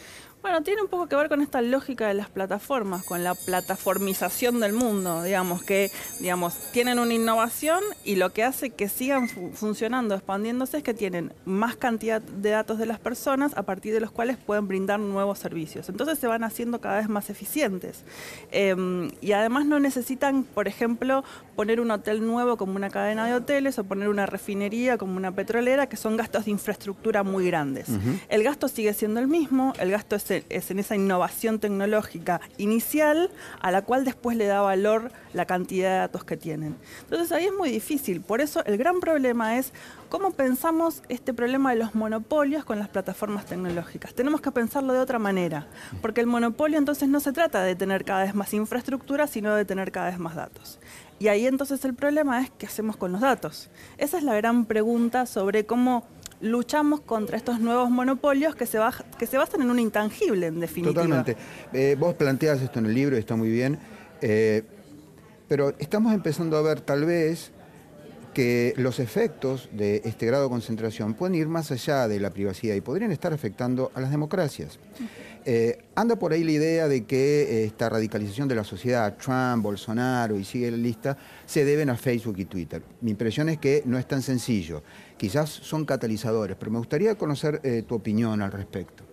Bueno, 0.43 0.63
tiene 0.63 0.81
un 0.81 0.89
poco 0.89 1.07
que 1.07 1.17
ver 1.17 1.29
con 1.29 1.43
esta 1.43 1.61
lógica 1.61 2.09
de 2.09 2.15
las 2.15 2.31
plataformas, 2.31 3.05
con 3.05 3.23
la 3.23 3.35
plataformización 3.35 4.59
del 4.59 4.73
mundo, 4.73 5.23
digamos, 5.23 5.63
que 5.63 5.91
digamos, 6.19 6.55
tienen 6.73 6.99
una 6.99 7.13
innovación 7.13 7.81
y 8.05 8.17
lo 8.17 8.31
que 8.31 8.43
hace 8.43 8.71
que 8.71 8.89
sigan 8.89 9.29
fu 9.29 9.51
funcionando, 9.53 10.15
expandiéndose, 10.15 10.79
es 10.79 10.83
que 10.83 10.95
tienen 10.95 11.35
más 11.45 11.77
cantidad 11.77 12.23
de 12.23 12.51
datos 12.51 12.79
de 12.79 12.87
las 12.87 12.99
personas 12.99 13.55
a 13.55 13.65
partir 13.65 13.93
de 13.93 14.01
los 14.01 14.13
cuales 14.13 14.39
pueden 14.39 14.67
brindar 14.67 14.99
nuevos 14.99 15.39
servicios. 15.39 15.91
Entonces 15.91 16.19
se 16.19 16.27
van 16.27 16.43
haciendo 16.43 16.81
cada 16.81 16.97
vez 16.97 17.09
más 17.11 17.29
eficientes. 17.29 18.05
Eh, 18.51 19.11
y 19.21 19.33
además 19.33 19.67
no 19.67 19.79
necesitan, 19.79 20.45
por 20.45 20.69
ejemplo, 20.69 21.23
poner 21.61 21.79
un 21.79 21.91
hotel 21.91 22.27
nuevo 22.27 22.57
como 22.57 22.77
una 22.77 22.89
cadena 22.89 23.27
de 23.27 23.35
hoteles 23.35 23.79
o 23.79 23.85
poner 23.85 24.09
una 24.09 24.25
refinería 24.25 24.97
como 24.97 25.19
una 25.19 25.31
petrolera, 25.31 25.91
que 25.91 25.99
son 25.99 26.17
gastos 26.17 26.47
de 26.47 26.53
infraestructura 26.53 27.23
muy 27.23 27.45
grandes. 27.49 27.91
Uh 27.91 27.97
-huh. 27.97 28.21
El 28.31 28.43
gasto 28.43 28.67
sigue 28.67 28.95
siendo 28.95 29.21
el 29.21 29.29
mismo, 29.29 29.75
el 29.79 29.91
gasto 29.91 30.17
es 30.17 30.31
es 30.31 30.71
en 30.71 30.79
esa 30.79 30.97
innovación 30.97 31.59
tecnológica 31.59 32.41
inicial 32.57 33.31
a 33.61 33.71
la 33.71 33.83
cual 33.83 34.07
después 34.07 34.39
le 34.39 34.47
da 34.47 34.63
valor 34.63 35.13
la 35.35 35.45
cantidad 35.45 35.91
de 35.91 35.99
datos 35.99 36.25
que 36.25 36.39
tienen. 36.39 36.77
Entonces 37.03 37.31
ahí 37.31 37.45
es 37.45 37.53
muy 37.53 37.71
difícil. 37.71 38.23
Por 38.23 38.41
eso 38.41 38.65
el 38.65 38.79
gran 38.79 38.99
problema 39.01 39.59
es 39.59 39.75
cómo 40.09 40.31
pensamos 40.31 41.03
este 41.11 41.35
problema 41.35 41.73
de 41.73 41.77
los 41.77 41.95
monopolios 41.95 42.65
con 42.65 42.79
las 42.79 42.89
plataformas 42.89 43.45
tecnológicas. 43.45 44.15
Tenemos 44.15 44.41
que 44.41 44.51
pensarlo 44.51 44.95
de 44.95 45.01
otra 45.01 45.19
manera, 45.19 45.67
porque 46.01 46.23
el 46.23 46.27
monopolio 46.27 46.79
entonces 46.79 47.07
no 47.11 47.21
se 47.21 47.33
trata 47.33 47.63
de 47.63 47.75
tener 47.75 48.07
cada 48.07 48.25
vez 48.25 48.35
más 48.35 48.55
infraestructura, 48.55 49.27
sino 49.27 49.55
de 49.55 49.67
tener 49.67 49.93
cada 49.93 50.09
vez 50.09 50.19
más 50.19 50.35
datos. 50.35 50.79
Y 51.21 51.29
ahí 51.29 51.47
entonces 51.47 51.85
el 51.85 51.93
problema 51.95 52.43
es 52.43 52.51
qué 52.57 52.65
hacemos 52.65 52.97
con 52.97 53.13
los 53.13 53.21
datos. 53.21 53.69
Esa 53.99 54.17
es 54.17 54.25
la 54.25 54.35
gran 54.35 54.65
pregunta 54.65 55.27
sobre 55.27 55.67
cómo 55.67 56.07
luchamos 56.41 57.03
contra 57.03 57.37
estos 57.37 57.61
nuevos 57.61 57.91
monopolios 57.91 58.57
que 58.57 58.65
se, 58.65 58.79
que 59.19 59.27
se 59.27 59.37
basan 59.37 59.61
en 59.61 59.71
un 59.71 59.79
intangible, 59.79 60.47
en 60.47 60.61
definitiva. 60.61 61.03
Totalmente. 61.03 61.37
Eh, 61.75 61.95
vos 62.01 62.15
planteas 62.15 62.63
esto 62.63 62.79
en 62.79 62.87
el 62.87 62.95
libro 62.95 63.17
y 63.17 63.19
está 63.19 63.37
muy 63.37 63.51
bien, 63.51 63.79
eh, 64.23 64.63
pero 65.47 65.75
estamos 65.79 66.15
empezando 66.15 66.57
a 66.57 66.63
ver 66.63 66.81
tal 66.81 67.05
vez 67.05 67.53
que 68.33 68.73
los 68.79 68.99
efectos 68.99 69.69
de 69.73 70.01
este 70.07 70.25
grado 70.25 70.45
de 70.45 70.49
concentración 70.49 71.13
pueden 71.13 71.35
ir 71.35 71.49
más 71.49 71.71
allá 71.71 72.09
de 72.09 72.19
la 72.19 72.31
privacidad 72.31 72.75
y 72.77 72.81
podrían 72.81 73.13
estar 73.13 73.35
afectando 73.35 73.91
a 73.95 74.01
las 74.01 74.11
democracias. 74.11 74.79
Eh, 75.45 75.85
anda 75.95 76.17
por 76.17 76.33
ahí 76.33 76.45
la 76.45 76.53
idea 76.53 76.89
de 76.89 77.05
que 77.05 77.65
esta 77.65 77.89
radicalización 77.89 78.49
de 78.49 78.55
la 78.55 78.65
sociedad, 78.65 79.17
Trump, 79.17 79.63
Bolsonaro 79.63 80.39
y 80.39 80.45
sigue 80.45 80.71
la 80.71 80.77
lista, 80.77 81.17
se 81.47 81.65
deben 81.65 81.91
a 81.91 81.97
Facebook 81.97 82.37
y 82.39 82.45
Twitter. 82.45 82.83
Mi 83.01 83.13
impresión 83.13 83.49
es 83.49 83.59
que 83.59 83.83
no 83.87 83.99
es 83.99 84.07
tan 84.07 84.23
sencillo. 84.23 84.83
Quizás 85.17 85.51
son 85.51 85.85
catalizadores, 85.85 86.57
pero 86.59 86.71
me 86.71 86.79
gustaría 86.79 87.15
conocer 87.17 87.61
eh, 87.63 87.83
tu 87.87 87.95
opinión 87.95 88.43
al 88.43 88.53
respecto. 88.53 89.05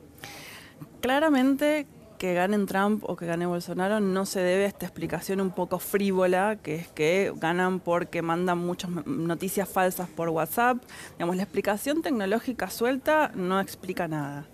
Claramente 1.01 1.87
que 2.17 2.33
ganen 2.33 2.65
Trump 2.65 3.03
o 3.05 3.15
que 3.15 3.25
gane 3.25 3.45
Bolsonaro 3.45 3.99
no 3.99 4.25
se 4.25 4.39
debe 4.39 4.65
a 4.65 4.67
esta 4.67 4.85
explicación 4.85 5.39
un 5.39 5.51
poco 5.51 5.79
frívola, 5.79 6.57
que 6.61 6.75
es 6.75 6.87
que 6.87 7.31
ganan 7.35 7.79
porque 7.79 8.21
mandan 8.21 8.57
muchas 8.57 8.89
noticias 9.05 9.69
falsas 9.69 10.09
por 10.09 10.29
WhatsApp. 10.29 10.77
Digamos, 11.13 11.35
la 11.35 11.43
explicación 11.43 12.01
tecnológica 12.01 12.69
suelta 12.69 13.31
no 13.35 13.59
explica 13.59 14.07
nada. 14.07 14.47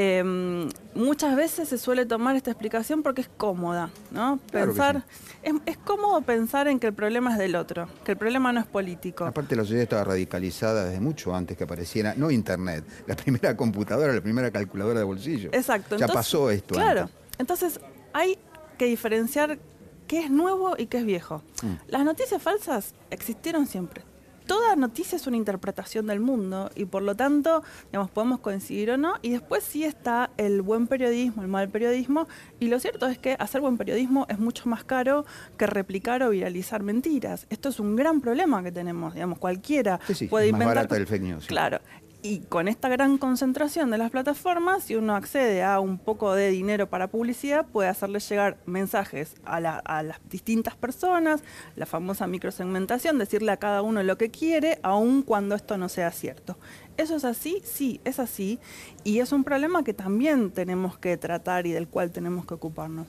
Em, 0.00 0.68
muchas 0.94 1.34
veces 1.34 1.68
se 1.68 1.76
suele 1.76 2.06
tomar 2.06 2.36
esta 2.36 2.52
explicación 2.52 3.02
porque 3.02 3.22
es 3.22 3.28
cómoda, 3.36 3.90
¿no? 4.12 4.38
pensar 4.52 5.04
es, 5.42 5.76
cómodo 5.78 6.20
pensar 6.22 6.68
en 6.68 6.78
que 6.78 6.86
el 6.86 6.92
problema 6.92 7.32
es 7.32 7.38
del 7.38 7.56
otro, 7.56 7.88
que 8.04 8.12
el 8.12 8.16
problema 8.16 8.52
no 8.52 8.60
es 8.60 8.66
político. 8.66 9.24
Aparte 9.24 9.56
la 9.56 9.62
sociedad 9.62 9.82
estaba 9.82 10.04
radicalizada 10.04 10.84
desde 10.84 11.00
mucho 11.00 11.34
antes 11.34 11.56
que 11.56 11.64
apareciera, 11.64 12.14
no 12.16 12.30
internet, 12.30 12.84
la 13.08 13.16
primera 13.16 13.56
computadora, 13.56 14.12
la 14.12 14.20
primera 14.20 14.52
calculadora 14.52 15.00
de 15.00 15.04
bolsillo. 15.04 15.50
Exacto. 15.52 15.96
Ya 15.96 16.06
pasó 16.06 16.48
esto. 16.48 16.76
Claro. 16.76 17.10
Entonces 17.36 17.80
hay 18.12 18.38
que 18.78 18.84
diferenciar 18.84 19.58
qué 20.06 20.20
es 20.20 20.30
nuevo 20.30 20.76
y 20.78 20.86
qué 20.86 20.98
es 20.98 21.06
viejo. 21.06 21.42
Mm. 21.60 21.72
Las 21.88 22.04
noticias 22.04 22.40
falsas 22.40 22.94
existieron 23.10 23.66
siempre 23.66 24.04
toda 24.48 24.74
noticia 24.74 25.14
es 25.14 25.26
una 25.28 25.36
interpretación 25.36 26.08
del 26.08 26.18
mundo 26.18 26.70
y 26.74 26.86
por 26.86 27.02
lo 27.02 27.14
tanto, 27.14 27.62
digamos, 27.92 28.10
podemos 28.10 28.40
coincidir 28.40 28.90
o 28.90 28.96
no. 28.96 29.14
Y 29.22 29.30
después 29.30 29.62
sí 29.62 29.84
está 29.84 30.30
el 30.38 30.62
buen 30.62 30.88
periodismo, 30.88 31.42
el 31.42 31.48
mal 31.48 31.68
periodismo. 31.68 32.26
Y 32.58 32.66
lo 32.66 32.80
cierto 32.80 33.06
es 33.06 33.18
que 33.18 33.36
hacer 33.38 33.60
buen 33.60 33.76
periodismo 33.76 34.26
es 34.28 34.40
mucho 34.40 34.68
más 34.68 34.82
caro 34.82 35.24
que 35.56 35.66
replicar 35.66 36.24
o 36.24 36.30
viralizar 36.30 36.82
mentiras. 36.82 37.46
Esto 37.50 37.68
es 37.68 37.78
un 37.78 37.94
gran 37.94 38.20
problema 38.20 38.62
que 38.64 38.72
tenemos, 38.72 39.14
digamos, 39.14 39.38
cualquiera 39.38 40.00
puede 40.30 40.48
inventar. 40.48 40.68
Más 40.68 40.74
barata 40.76 40.96
el 40.96 41.06
fake 41.06 41.22
news. 41.22 41.46
Claro. 41.46 41.78
Y 42.20 42.40
con 42.40 42.66
esta 42.66 42.88
gran 42.88 43.16
concentración 43.16 43.92
de 43.92 43.98
las 43.98 44.10
plataformas, 44.10 44.82
si 44.82 44.96
uno 44.96 45.14
accede 45.14 45.62
a 45.62 45.78
un 45.78 45.98
poco 45.98 46.34
de 46.34 46.50
dinero 46.50 46.88
para 46.88 47.06
publicidad, 47.06 47.64
puede 47.64 47.88
hacerle 47.88 48.18
llegar 48.18 48.56
mensajes 48.66 49.36
a, 49.44 49.60
las 49.60 50.20
distintas 50.28 50.74
personas, 50.74 51.44
la 51.76 51.86
famosa 51.86 52.26
microsegmentación, 52.26 53.18
decirle 53.18 53.52
a 53.52 53.56
cada 53.58 53.82
uno 53.82 54.02
lo 54.02 54.18
que 54.18 54.30
quiere, 54.30 54.80
aun 54.82 55.22
cuando 55.22 55.54
esto 55.54 55.78
no 55.78 55.88
sea 55.88 56.10
cierto. 56.10 56.58
¿Eso 56.96 57.14
es 57.14 57.24
así? 57.24 57.62
Sí, 57.64 58.00
es 58.04 58.18
así. 58.18 58.58
Y 59.04 59.20
es 59.20 59.30
un 59.30 59.44
problema 59.44 59.84
que 59.84 59.94
también 59.94 60.50
tenemos 60.50 60.98
que 60.98 61.16
tratar 61.18 61.68
y 61.68 61.70
del 61.70 61.86
cual 61.86 62.10
tenemos 62.10 62.46
que 62.46 62.54
ocuparnos. 62.54 63.06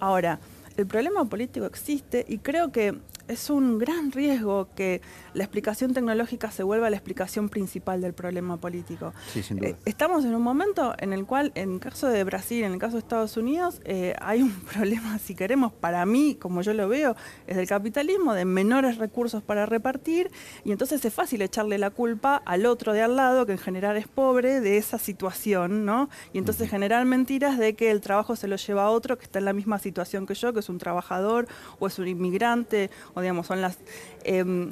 Ahora, 0.00 0.38
el 0.76 0.86
problema 0.86 1.24
político 1.24 1.64
existe 1.64 2.26
y 2.28 2.38
creo 2.38 2.72
que 2.72 2.94
es 3.30 3.48
un 3.48 3.78
gran 3.78 4.10
riesgo 4.10 4.68
que 4.74 5.00
la 5.34 5.44
explicación 5.44 5.94
tecnológica 5.94 6.50
se 6.50 6.64
vuelva 6.64 6.90
la 6.90 6.96
explicación 6.96 7.48
principal 7.48 8.00
del 8.00 8.12
problema 8.12 8.56
político. 8.56 9.12
Sí, 9.32 9.42
sin 9.42 9.58
duda. 9.58 9.68
Eh, 9.68 9.76
estamos 9.84 10.24
en 10.24 10.34
un 10.34 10.42
momento 10.42 10.94
en 10.98 11.12
el 11.12 11.24
cual, 11.26 11.52
en 11.54 11.74
el 11.74 11.80
caso 11.80 12.08
de 12.08 12.24
Brasil, 12.24 12.64
en 12.64 12.72
el 12.72 12.78
caso 12.78 12.94
de 12.94 13.00
Estados 13.00 13.36
Unidos, 13.36 13.80
eh, 13.84 14.14
hay 14.20 14.42
un 14.42 14.50
problema, 14.72 15.18
si 15.18 15.34
queremos, 15.34 15.72
para 15.72 16.04
mí, 16.06 16.36
como 16.40 16.62
yo 16.62 16.74
lo 16.74 16.88
veo, 16.88 17.14
es 17.46 17.56
del 17.56 17.68
capitalismo, 17.68 18.34
de 18.34 18.44
menores 18.44 18.98
recursos 18.98 19.42
para 19.42 19.64
repartir, 19.64 20.30
y 20.64 20.72
entonces 20.72 21.04
es 21.04 21.14
fácil 21.14 21.40
echarle 21.42 21.78
la 21.78 21.90
culpa 21.90 22.42
al 22.44 22.66
otro 22.66 22.92
de 22.92 23.02
al 23.02 23.14
lado, 23.14 23.46
que 23.46 23.52
en 23.52 23.58
general 23.58 23.96
es 23.96 24.08
pobre, 24.08 24.60
de 24.60 24.76
esa 24.76 24.98
situación, 24.98 25.84
¿no? 25.84 26.08
Y 26.32 26.38
entonces 26.38 26.68
generar 26.68 27.04
mentiras 27.04 27.58
de 27.58 27.74
que 27.74 27.92
el 27.92 28.00
trabajo 28.00 28.34
se 28.34 28.48
lo 28.48 28.56
lleva 28.56 28.84
a 28.84 28.90
otro 28.90 29.16
que 29.18 29.24
está 29.24 29.38
en 29.38 29.44
la 29.44 29.52
misma 29.52 29.78
situación 29.78 30.26
que 30.26 30.34
yo, 30.34 30.52
que 30.52 30.60
es 30.60 30.68
un 30.68 30.78
trabajador 30.78 31.46
o 31.78 31.86
es 31.86 31.98
un 31.98 32.08
inmigrante, 32.08 32.90
o 33.14 33.19
digamos, 33.20 33.46
son 33.46 33.60
las... 33.60 33.78
Em, 34.24 34.70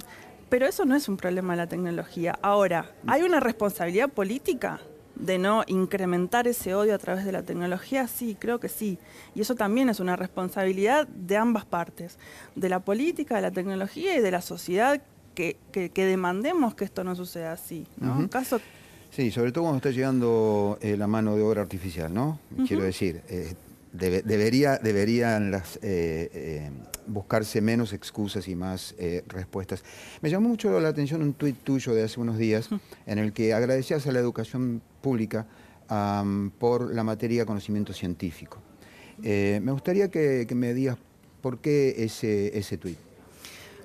pero 0.48 0.66
eso 0.66 0.84
no 0.84 0.96
es 0.96 1.08
un 1.08 1.16
problema 1.16 1.52
de 1.52 1.58
la 1.58 1.66
tecnología. 1.66 2.38
Ahora, 2.40 2.90
¿hay 3.06 3.22
una 3.22 3.40
responsabilidad 3.40 4.08
política 4.08 4.80
de 5.14 5.38
no 5.38 5.64
incrementar 5.66 6.46
ese 6.46 6.74
odio 6.74 6.94
a 6.94 6.98
través 6.98 7.24
de 7.24 7.32
la 7.32 7.42
tecnología? 7.42 8.06
Sí, 8.08 8.36
creo 8.38 8.58
que 8.60 8.68
sí. 8.68 8.98
Y 9.34 9.42
eso 9.42 9.54
también 9.54 9.88
es 9.88 10.00
una 10.00 10.16
responsabilidad 10.16 11.06
de 11.08 11.36
ambas 11.36 11.64
partes, 11.64 12.18
de 12.54 12.68
la 12.68 12.80
política, 12.80 13.36
de 13.36 13.42
la 13.42 13.50
tecnología 13.50 14.16
y 14.16 14.20
de 14.20 14.30
la 14.30 14.40
sociedad 14.40 15.02
que, 15.34 15.56
demandemos 15.94 16.74
que 16.74 16.84
esto 16.84 17.04
no 17.04 17.14
suceda 17.14 17.52
así. 17.52 17.86
¿no? 17.98 18.28
Caso... 18.28 18.60
Sí, 19.10 19.30
sobre 19.30 19.52
todo 19.52 19.64
cuando 19.64 19.78
está 19.78 19.90
llegando 19.90 20.78
eh, 20.82 20.96
la 20.96 21.06
mano 21.06 21.34
de 21.34 21.42
obra 21.42 21.62
artificial, 21.62 22.12
¿no? 22.12 22.38
Quiero 22.66 22.82
decir, 22.82 23.22
eh, 23.28 23.54
debería, 23.92 24.76
deberían 24.76 25.50
las, 25.50 25.78
eh, 25.80 26.70
buscarse 27.08 27.60
menos 27.60 27.92
excusas 27.92 28.46
y 28.48 28.54
más 28.54 28.94
eh, 28.98 29.24
respuestas. 29.26 29.82
Me 30.20 30.30
llamó 30.30 30.48
mucho 30.48 30.78
la 30.80 30.88
atención 30.88 31.22
un 31.22 31.34
tuit 31.34 31.56
tuyo 31.64 31.94
de 31.94 32.04
hace 32.04 32.20
unos 32.20 32.38
días 32.38 32.68
en 33.06 33.18
el 33.18 33.32
que 33.32 33.52
agradecías 33.52 34.06
a 34.06 34.12
la 34.12 34.18
educación 34.18 34.82
pública 35.00 35.46
por 36.58 36.94
la 36.94 37.02
materia 37.02 37.46
conocimiento 37.46 37.94
científico. 37.94 38.58
me 39.22 39.72
gustaría 39.72 40.10
que, 40.10 40.44
que, 40.46 40.54
me 40.54 40.74
digas 40.74 40.98
por 41.40 41.60
qué 41.60 42.04
ese, 42.04 42.58
ese 42.58 42.76
tuit. 42.76 43.07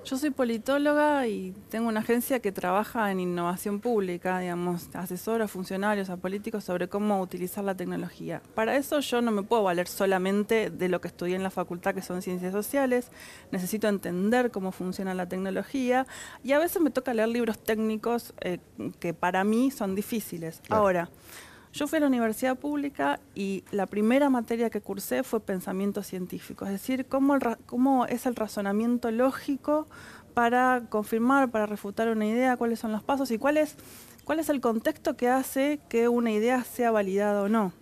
Yo 0.04 0.18
soy 0.18 0.28
politóloga 0.28 1.26
y 1.26 1.54
tengo 1.70 1.88
una 1.88 2.00
agencia 2.00 2.38
que 2.40 2.52
trabaja 2.52 3.10
en 3.10 3.20
innovación 3.20 3.80
pública, 3.80 4.38
digamos, 4.38 4.90
asesora 4.92 5.46
a 5.46 5.48
funcionarios, 5.48 6.10
a 6.10 6.18
políticos 6.18 6.64
sobre 6.64 6.88
cómo 6.88 7.22
utilizar 7.22 7.64
la 7.64 7.74
tecnología. 7.74 8.42
Para 8.54 8.76
eso 8.76 9.00
yo 9.00 9.22
no 9.22 9.30
me 9.30 9.42
puedo 9.42 9.62
valer 9.62 9.88
solamente 9.88 10.68
de 10.68 10.88
lo 10.90 11.00
que 11.00 11.08
estudié 11.08 11.36
en 11.36 11.42
la 11.42 11.50
facultad, 11.50 11.94
que 11.94 12.02
son 12.02 12.20
ciencias 12.20 12.52
sociales, 12.52 13.10
necesito 13.50 13.88
entender 13.88 14.50
cómo 14.50 14.72
funciona 14.72 15.14
la 15.14 15.26
tecnología 15.26 16.06
y 16.42 16.52
a 16.52 16.58
veces 16.58 16.82
me 16.82 16.90
toca 16.90 17.14
leer 17.14 17.28
libros 17.28 17.58
técnicos 17.58 18.34
eh, 18.42 18.58
que 19.00 19.14
para 19.14 19.42
mí 19.42 19.70
son 19.70 19.94
difíciles. 19.94 20.60
Ahora, 20.68 21.08
yo 21.74 21.88
fui 21.88 21.96
a 21.96 22.00
la 22.00 22.06
universidad 22.06 22.56
pública 22.56 23.18
y 23.34 23.64
la 23.72 23.86
primera 23.86 24.30
materia 24.30 24.70
que 24.70 24.80
cursé 24.80 25.24
fue 25.24 25.40
pensamiento 25.40 26.04
científico, 26.04 26.64
es 26.64 26.70
decir, 26.70 27.06
cómo, 27.06 27.36
cómo 27.66 28.06
es 28.06 28.26
el 28.26 28.36
razonamiento 28.36 29.10
lógico 29.10 29.88
para 30.34 30.84
confirmar, 30.88 31.50
para 31.50 31.66
refutar 31.66 32.08
una 32.08 32.26
idea, 32.26 32.56
cuáles 32.56 32.78
son 32.78 32.92
los 32.92 33.02
pasos 33.02 33.32
y 33.32 33.38
cuál 33.38 33.56
es, 33.56 33.74
cuál 34.24 34.38
es 34.38 34.48
el 34.50 34.60
contexto 34.60 35.16
que 35.16 35.28
hace 35.28 35.80
que 35.88 36.06
una 36.06 36.30
idea 36.30 36.62
sea 36.62 36.92
validada 36.92 37.42
o 37.42 37.48
no. 37.48 37.72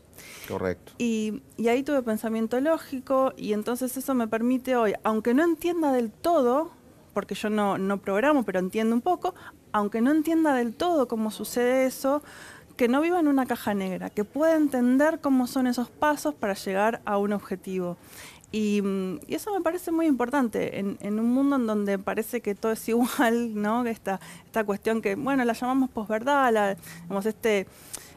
Correcto. 0.49 0.93
Y, 0.97 1.43
y, 1.59 1.69
ahí 1.69 1.83
tuve 1.83 2.03
pensamiento 2.03 2.61
lógico 2.61 3.35
y 3.37 3.53
entonces 3.53 3.95
eso 3.97 4.15
me 4.15 4.27
permite 4.27 4.75
hoy, 4.75 4.95
aunque 5.03 5.35
no 5.35 5.45
entienda 5.45 5.93
del 5.93 6.11
todo, 6.11 6.71
porque 7.13 7.35
yo 7.35 7.51
no, 7.51 7.77
no 7.77 7.99
programo, 7.99 8.43
pero 8.45 8.59
entiendo 8.59 8.95
un 8.95 9.03
poco, 9.03 9.35
aunque 9.73 10.01
no 10.01 10.11
entienda 10.11 10.55
del 10.55 10.75
todo 10.75 11.09
cómo 11.09 11.31
sucede 11.31 11.87
eso, 11.87 12.23
que 12.83 12.89
no 12.89 13.01
viva 13.01 13.21
en 13.21 13.29
una 13.29 13.47
caja 13.47 13.75
negra, 13.75 14.11
que 14.11 14.25
pueda 14.25 14.57
entender 14.57 15.21
cómo 15.21 15.47
son 15.47 15.69
esos 15.69 15.89
pasos 15.89 16.35
para 16.35 16.55
llegar 16.55 17.01
a 17.05 17.17
un 17.17 17.33
objetivo. 17.33 17.97
Y, 18.51 18.83
mm, 18.83 19.21
eso 19.29 19.55
me 19.55 19.61
parece 19.61 19.93
muy 19.93 20.07
importante 20.07 20.81
en, 20.81 21.21
un 21.21 21.33
mundo 21.33 21.55
en 21.55 21.69
donde 21.69 21.97
parece 22.01 22.41
que 22.41 22.57
todo 22.57 22.73
es 22.73 22.89
igual, 22.89 23.55
¿no? 23.55 23.87
Esta, 23.87 24.19
esta 24.47 24.65
cuestión 24.65 25.01
que, 25.01 25.15
bueno, 25.15 25.45
la 25.45 25.53
llamamos 25.53 25.91
posverdad, 25.91 26.53
la, 26.53 26.77
este, 27.25 27.69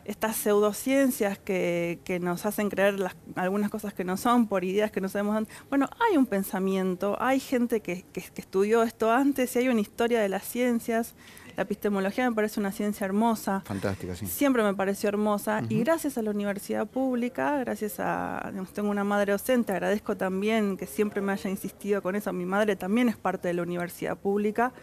estas 0.04 0.36
pseudociencias 0.36 1.38
que, 1.38 2.00
que 2.04 2.20
nos 2.20 2.48
hacen 2.48 2.72
creer 2.72 2.96
algunas 3.36 3.70
cosas 3.70 3.94
que 3.94 4.04
no 4.04 4.18
son 4.18 4.48
por 4.48 4.64
ideas 4.64 4.90
que 4.90 5.00
no 5.00 5.10
sabemos. 5.10 5.48
Bueno, 5.70 5.88
hay 6.10 6.18
un 6.18 6.26
pensamiento, 6.26 7.18
hay 7.22 7.40
gente 7.40 7.82
que, 7.82 8.04
que, 8.12 8.22
que 8.22 8.42
estudió 8.42 8.82
esto 8.82 9.12
antes 9.12 9.56
y 9.56 9.60
hay 9.60 9.70
una 9.70 9.82
historia 9.82 10.22
de 10.22 10.30
las 10.30 10.44
ciencias 10.44 11.14
La 11.56 11.64
epistemología 11.64 12.30
me 12.30 12.36
parece 12.36 12.60
una 12.60 12.72
ciencia 12.72 13.06
hermosa. 13.06 13.62
Fantástica, 13.66 14.16
sí. 14.16 14.28
Siempre 14.28 14.64
me 14.64 14.74
pareció 14.74 15.10
hermosa 15.10 15.62
y 15.70 15.80
gracias 15.80 16.18
a 16.18 16.22
la 16.22 16.32
universidad 16.32 16.86
pública, 16.86 17.58
gracias 17.60 18.00
a, 18.00 18.52
tengo 18.74 18.90
una 18.90 19.04
madre 19.04 19.32
docente, 19.32 19.72
agradezco 19.72 20.18
también 20.18 20.78
que 20.78 20.86
siempre 20.86 21.22
me 21.22 21.32
haya 21.32 21.50
insistido 21.50 22.02
con 22.02 22.16
eso. 22.16 22.34
Mi 22.34 22.46
madre 22.46 22.76
también 22.76 23.10
es 23.10 23.16
parte 23.16 23.48
de 23.48 23.54
la 23.54 23.64
universidad 23.64 24.18
pública 24.18 24.74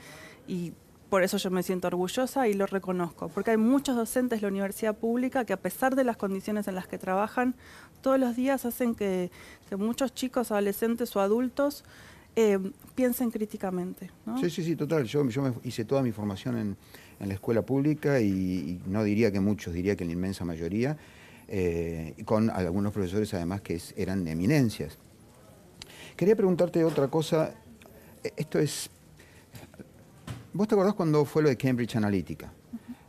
y 0.47 0.73
por 1.13 1.23
eso 1.23 1.37
yo 1.37 1.51
me 1.51 1.63
siento 1.63 1.89
orgullosa 1.89 2.49
y 2.49 2.55
lo 2.55 2.65
reconozco, 2.65 3.29
porque 3.29 3.51
hay 3.51 3.59
muchos 3.59 3.95
docentes 3.97 4.41
de 4.41 4.47
la 4.47 4.49
universidad 4.49 4.97
pública 4.97 5.45
que 5.45 5.53
a 5.53 5.59
pesar 5.59 5.95
de 5.95 6.05
las 6.05 6.17
condiciones 6.17 6.69
en 6.69 6.75
las 6.75 6.87
que 6.87 6.97
trabajan, 6.97 7.55
todos 8.01 8.19
los 8.19 8.35
días 8.35 8.65
hacen 8.65 8.95
que, 8.95 9.31
muchos 9.77 10.15
chicos, 10.15 10.51
adolescentes 10.51 11.15
o 11.15 11.21
adultos 11.21 11.85
eh, 12.37 12.59
piensen 12.95 13.31
críticamente. 13.31 14.11
Sí, 14.41 14.51
sí, 14.51 14.63
sí, 14.63 14.77
total. 14.77 15.05
Yo, 15.05 15.29
yo 15.29 15.55
hice 15.65 15.85
toda 15.85 16.03
mi 16.03 16.13
formación 16.13 16.59
en, 16.59 16.77
la 17.21 17.35
escuela 17.35 17.63
pública 17.63 18.21
y, 18.21 18.81
no 18.87 19.05
diría 19.05 19.31
que 19.31 19.39
muchos, 19.39 19.73
diría 19.73 19.95
que 19.95 20.05
la 20.05 20.11
inmensa 20.11 20.45
mayoría, 20.45 20.97
eh, 21.47 22.15
con 22.25 22.51
algunos 22.51 22.93
profesores 22.93 23.33
además 23.35 23.61
que 23.61 23.81
eran 23.97 24.27
eminencias. 24.27 24.99
Quería 26.17 26.35
preguntarte 26.35 26.83
otra 26.83 27.07
cosa, 27.07 27.55
e, 28.25 28.33
esto 28.37 28.59
es 28.59 28.91
¿Vos 30.55 30.69
te 30.69 30.75
acordás 30.75 30.93
cuando 30.95 31.25
fue 31.25 31.43
lo 31.43 31.49
de 31.49 31.57
Cambridge 31.57 31.97
Analytica? 31.97 32.53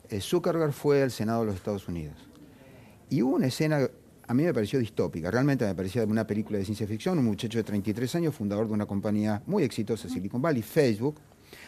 Uh 0.09 0.19
Zuckerberg 0.21 0.71
fue 0.71 1.01
al 1.01 1.11
Senado 1.11 1.41
de 1.41 1.47
los 1.47 1.55
Estados 1.55 1.87
Unidos. 1.87 2.15
Y 3.09 3.21
hubo 3.21 3.35
una 3.35 3.47
escena, 3.47 3.79
a 4.33 4.35
mí 4.35 4.43
me 4.43 4.53
pareció 4.53 4.79
distópica, 4.79 5.29
realmente 5.29 5.63
me 5.63 5.75
parecía 5.75 6.03
una 6.05 6.25
película 6.25 6.57
de 6.57 6.65
ciencia 6.65 6.87
ficción, 6.87 7.19
un 7.19 7.25
muchacho 7.25 7.59
de 7.59 7.63
33 7.63 8.15
años, 8.15 8.35
fundador 8.35 8.67
de 8.67 8.73
una 8.73 8.87
compañía 8.87 9.43
muy 9.45 9.63
exitosa, 9.63 10.09
Silicon 10.09 10.41
Valley, 10.41 10.63
Facebook, 10.63 11.19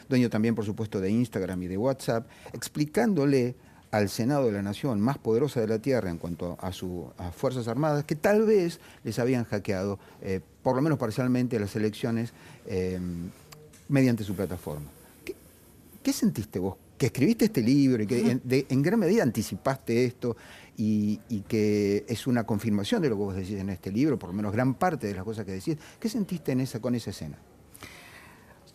dueño 0.10 0.32
también, 0.32 0.56
por 0.56 0.66
supuesto, 0.66 1.00
de 1.00 1.12
Instagram 1.12 1.62
y 1.62 1.68
de 1.68 1.78
WhatsApp, 1.78 2.28
explicándole 2.54 3.56
al 3.92 4.10
Senado 4.10 4.48
de 4.48 4.54
la 4.54 4.64
Nación 4.64 5.00
más 5.00 5.20
poderosa 5.20 5.62
de 5.62 5.68
la 5.68 5.78
Tierra 5.80 6.10
en 6.10 6.18
cuanto 6.18 6.58
a 6.60 6.72
sus 6.72 7.06
Fuerzas 7.38 7.68
Armadas, 7.68 8.04
que 8.04 8.16
tal 8.16 8.46
vez 8.46 8.80
les 9.04 9.20
habían 9.20 9.46
hackeado, 9.46 10.00
eh, 10.24 10.42
por 10.64 10.76
lo 10.76 10.82
menos 10.82 10.98
parcialmente, 10.98 11.60
las 11.60 11.76
elecciones 11.76 12.34
eh, 12.66 13.00
mediante 13.90 14.24
su 14.24 14.36
plataforma. 14.36 14.88
¿Qué 16.02 16.14
sentiste 16.14 16.58
vos? 16.58 16.78
Que 16.98 17.08
escribiste 17.08 17.46
este 17.46 17.62
libro 17.62 18.02
y 18.02 18.08
que 18.08 18.40
en, 18.70 18.82
gran 18.82 19.00
medida 19.00 19.22
anticipaste 19.22 20.06
esto 20.06 20.36
y, 20.78 21.20
que 21.48 22.06
es 22.08 22.28
una 22.28 22.46
confirmación 22.46 23.02
de 23.02 23.10
lo 23.10 23.16
que 23.16 23.24
vos 23.24 23.36
decís 23.36 23.60
en 23.60 23.70
este 23.70 23.92
libro, 23.92 24.20
por 24.20 24.30
lo 24.30 24.34
menos 24.34 24.52
gran 24.52 24.74
parte 24.74 25.08
de 25.08 25.16
las 25.16 25.24
cosas 25.24 25.46
que 25.46 25.54
decís. 25.54 25.78
¿Qué 26.00 26.10
sentiste 26.10 26.52
en 26.52 26.62
esa, 26.62 26.80
con 26.80 26.96
esa 26.96 27.12
escena? 27.12 27.38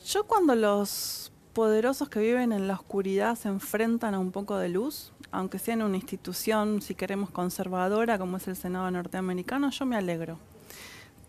Yo 0.04 0.24
cuando 0.26 0.54
los 0.54 1.32
poderosos 1.52 2.08
que 2.08 2.20
viven 2.20 2.52
en 2.52 2.68
la 2.68 2.74
oscuridad 2.74 3.36
se 3.36 3.48
enfrentan 3.48 4.14
a 4.14 4.18
un 4.18 4.30
poco 4.30 4.56
de 4.56 4.68
luz, 4.68 5.12
aunque 5.30 5.58
sea 5.58 5.74
en 5.74 5.82
una 5.82 5.96
institución, 5.96 6.80
si 6.80 6.94
queremos, 6.94 7.30
conservadora 7.30 8.18
como 8.18 8.36
es 8.38 8.48
el 8.48 8.56
Senado 8.56 8.90
norteamericano, 8.90 9.70
yo 9.70 9.86
me 9.86 9.96
alegro 9.96 10.38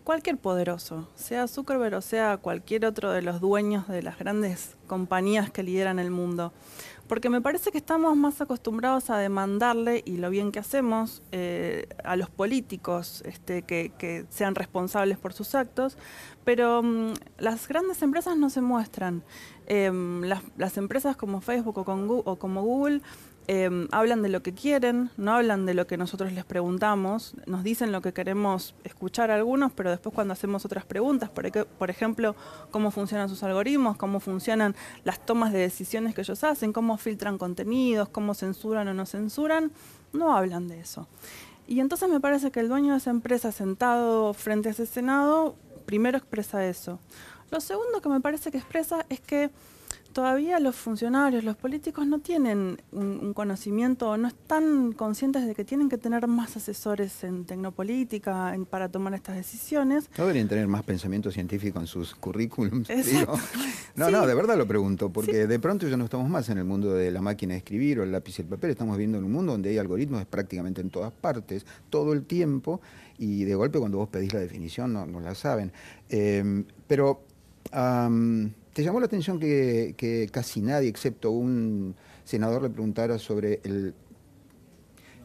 cualquier 0.03 0.37
poderoso, 0.37 1.07
sea 1.15 1.47
Zuckerberg 1.47 1.95
o 1.95 2.01
sea 2.01 2.37
cualquier 2.37 2.85
otro 2.85 3.11
de 3.11 3.21
los 3.21 3.39
dueños 3.39 3.87
de 3.87 4.01
las 4.01 4.17
grandes 4.17 4.75
compañías 4.87 5.51
que 5.51 5.63
lideran 5.63 5.99
el 5.99 6.11
mundo. 6.11 6.51
Porque 7.11 7.29
me 7.29 7.41
parece 7.41 7.73
que 7.73 7.77
estamos 7.77 8.15
más 8.15 8.39
acostumbrados 8.39 9.09
a 9.09 9.17
demandarle, 9.17 10.01
y 10.05 10.15
lo 10.15 10.29
bien 10.29 10.53
que 10.53 10.59
hacemos, 10.59 11.21
eh, 11.33 11.89
a 12.05 12.15
los 12.15 12.29
políticos 12.29 13.21
este, 13.25 13.63
que, 13.63 14.25
sean 14.29 14.55
responsables 14.55 15.17
por 15.17 15.33
sus 15.33 15.53
actos, 15.53 15.97
pero 16.45 16.81
mm, 16.81 17.11
las 17.37 17.67
grandes 17.67 18.01
empresas 18.01 18.37
no 18.37 18.49
se 18.49 18.61
muestran. 18.61 19.23
Em, 19.67 20.21
las, 20.21 20.77
empresas 20.77 21.17
como 21.17 21.41
Facebook 21.41 21.79
o, 21.79 21.83
con, 21.83 22.07
o 22.09 22.35
como 22.37 22.63
Google 22.63 23.01
Em, 23.47 23.87
hablan 23.91 24.21
de 24.21 24.29
lo 24.29 24.43
que 24.43 24.53
quieren, 24.53 25.09
no 25.17 25.33
hablan 25.33 25.65
de 25.65 25.73
lo 25.73 25.87
que 25.87 25.97
nosotros 25.97 26.31
les 26.31 26.45
preguntamos, 26.45 27.33
nos 27.47 27.63
dicen 27.63 27.91
lo 27.91 28.01
que 28.01 28.13
queremos 28.13 28.75
escuchar 28.83 29.31
algunos, 29.31 29.71
pero 29.71 29.89
después 29.89 30.13
cuando 30.13 30.33
hacemos 30.33 30.63
otras 30.63 30.85
preguntas, 30.85 31.29
por, 31.29 31.51
por 31.65 31.89
ejemplo, 31.89 32.35
cómo 32.69 32.91
funcionan 32.91 33.29
sus 33.29 33.41
algoritmos, 33.43 33.97
cómo 33.97 34.19
funcionan 34.19 34.75
las 35.03 35.25
tomas 35.25 35.51
de 35.53 35.59
decisiones 35.59 36.13
que 36.13 36.21
ellos 36.21 36.43
hacen, 36.43 36.71
cómo 36.71 36.97
filtran 36.97 37.37
contenidos, 37.39 38.09
cómo 38.09 38.35
censuran 38.35 38.87
o 38.87 38.93
no 38.93 39.05
censuran, 39.07 39.71
no 40.13 40.35
hablan 40.37 40.67
de 40.67 40.79
eso. 40.79 41.07
Y 41.67 41.79
entonces 41.79 42.09
me 42.09 42.19
parece 42.19 42.51
que 42.51 42.59
el 42.59 42.69
dueño 42.69 42.91
de 42.91 42.99
esa 42.99 43.09
empresa 43.09 43.51
sentado 43.51 44.33
frente 44.33 44.69
a 44.69 44.71
ese 44.71 44.85
Senado, 44.85 45.55
primero 45.85 46.17
expresa 46.17 46.65
eso. 46.65 46.99
Lo 47.49 47.59
segundo 47.59 48.01
que 48.01 48.09
me 48.09 48.21
parece 48.21 48.51
que 48.51 48.59
expresa 48.59 49.05
es 49.09 49.19
que 49.19 49.49
todavía 50.11 50.59
los 50.59 50.75
funcionarios, 50.75 51.43
los 51.43 51.55
políticos 51.55 52.05
no 52.05 52.19
tienen 52.19 52.81
un, 52.91 53.33
conocimiento, 53.33 54.17
no 54.17 54.27
están 54.27 54.91
conscientes 54.91 55.47
de 55.47 55.55
que 55.55 55.63
tienen 55.63 55.89
que 55.89 55.97
tener 55.97 56.27
más 56.27 56.57
asesores 56.57 57.23
en 57.23 57.45
tecnopolítica 57.45 58.55
para 58.69 58.89
tomar 58.89 59.13
estas 59.13 59.35
decisiones. 59.35 60.09
No 60.17 60.25
deberían 60.25 60.47
tener 60.47 60.67
más 60.67 60.83
pensamiento 60.83 61.31
científico 61.31 61.79
en 61.79 61.87
sus 61.87 62.15
currículums. 62.15 62.89
No, 63.93 64.09
no, 64.09 64.25
de 64.25 64.33
verdad 64.33 64.57
lo 64.57 64.65
pregunto, 64.65 65.09
porque 65.09 65.47
de 65.47 65.59
pronto 65.59 65.85
ya 65.85 65.97
no 65.97 66.05
estamos 66.05 66.29
más 66.29 66.47
en 66.47 66.57
el 66.57 66.63
mundo 66.63 66.93
de 66.93 67.11
la 67.11 67.19
máquina 67.19 67.53
de 67.53 67.57
escribir 67.57 67.99
o 67.99 68.03
el 68.03 68.11
lápiz 68.13 68.39
y 68.39 68.41
el 68.41 68.47
papel, 68.47 68.69
estamos 68.69 68.95
viviendo 68.95 69.17
en 69.17 69.25
un 69.25 69.33
mundo 69.33 69.51
donde 69.51 69.69
hay 69.69 69.77
algoritmos 69.77 70.25
prácticamente 70.25 70.79
en 70.79 70.89
todas 70.89 71.11
partes, 71.11 71.65
todo 71.89 72.13
el 72.13 72.23
tiempo, 72.23 72.79
y 73.17 73.43
de 73.43 73.53
golpe 73.53 73.79
cuando 73.79 73.97
vos 73.97 74.07
pedís 74.07 74.33
la 74.33 74.39
definición 74.39 74.93
no, 74.93 75.19
la 75.19 75.35
saben. 75.35 75.73
Eh, 76.09 76.63
pero... 76.87 77.21
¿Te 78.73 78.83
llamó 78.83 78.99
la 79.01 79.05
atención 79.05 79.37
que, 79.37 80.29
casi 80.31 80.61
nadie, 80.61 80.87
excepto 80.87 81.31
un 81.31 81.93
senador, 82.23 82.61
le 82.61 82.69
preguntara 82.69 83.19
sobre 83.19 83.59
el, 83.63 83.93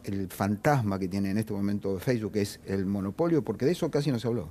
el 0.02 0.28
fantasma 0.28 0.98
que 0.98 1.06
tiene 1.06 1.30
en 1.30 1.38
este 1.38 1.52
momento 1.52 1.98
Facebook, 2.00 2.32
que 2.32 2.42
es 2.42 2.58
el 2.66 2.86
monopolio? 2.86 3.42
Porque 3.44 3.64
de 3.64 3.72
eso 3.72 3.88
casi 3.88 4.10
no 4.10 4.18
se 4.18 4.26
habló. 4.26 4.50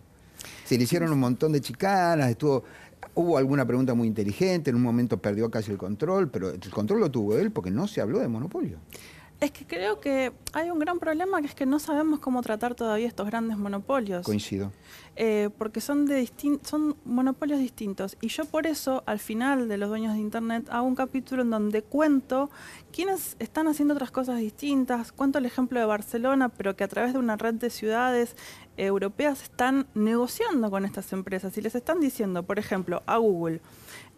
Se 0.63 0.77
le 0.77 0.85
hicieron 0.85 1.11
un 1.11 1.19
montón 1.19 1.51
de 1.51 1.59
chicanas, 1.59 2.29
estuvo, 2.29 2.63
hubo 3.15 3.37
alguna 3.37 3.65
pregunta 3.65 3.93
muy 3.93 4.07
inteligente, 4.07 4.69
en 4.69 4.77
un 4.77 4.83
momento 4.83 5.17
perdió 5.17 5.51
casi 5.51 5.71
el 5.71 5.77
control, 5.77 6.29
pero 6.29 6.51
el 6.51 6.59
control 6.69 7.01
lo 7.01 7.11
tuvo 7.11 7.37
él 7.37 7.51
porque 7.51 7.71
no 7.71 7.87
se 7.87 7.99
habló 7.99 8.19
de 8.19 8.29
monopolio. 8.29 8.77
Es 9.41 9.51
que 9.51 9.65
creo 9.65 9.99
que 9.99 10.31
hay 10.53 10.71
un 10.71 10.79
gran 10.79 10.97
problema 10.97 11.41
que 11.41 11.47
es 11.47 11.55
que 11.55 11.65
no 11.65 11.79
sabemos 11.79 12.19
cómo 12.19 12.41
tratar 12.41 12.73
todavía 12.73 13.07
estos 13.07 13.27
grandes 13.27 13.57
monopolios. 13.57 14.25
Coincido. 14.25 14.71
Eh, 15.17 15.49
porque 15.57 15.81
son, 15.81 16.05
de 16.05 16.29
son 16.63 16.95
monopolios 17.03 17.59
distintos. 17.59 18.17
Y 18.21 18.29
yo 18.29 18.45
por 18.45 18.65
eso, 18.65 19.03
al 19.05 19.19
final 19.19 19.67
de 19.67 19.77
Los 19.77 19.89
Dueños 19.89 20.13
de 20.13 20.19
Internet, 20.19 20.67
hago 20.69 20.87
un 20.87 20.95
capítulo 20.95 21.41
en 21.41 21.49
donde 21.49 21.81
cuento 21.81 22.49
quiénes 22.93 23.35
están 23.39 23.67
haciendo 23.67 23.93
otras 23.93 24.11
cosas 24.11 24.39
distintas. 24.39 25.11
Cuento 25.11 25.39
el 25.39 25.45
ejemplo 25.45 25.79
de 25.79 25.85
Barcelona, 25.85 26.49
pero 26.49 26.75
que 26.75 26.85
a 26.85 26.87
través 26.87 27.13
de 27.13 27.19
una 27.19 27.35
red 27.35 27.55
de 27.55 27.69
ciudades 27.69 28.35
europeas 28.77 29.43
están 29.43 29.87
negociando 29.93 30.69
con 30.69 30.85
estas 30.85 31.11
empresas 31.13 31.57
y 31.57 31.61
les 31.61 31.75
están 31.75 31.99
diciendo, 31.99 32.43
por 32.43 32.59
ejemplo, 32.59 33.03
a 33.05 33.17
Google, 33.17 33.61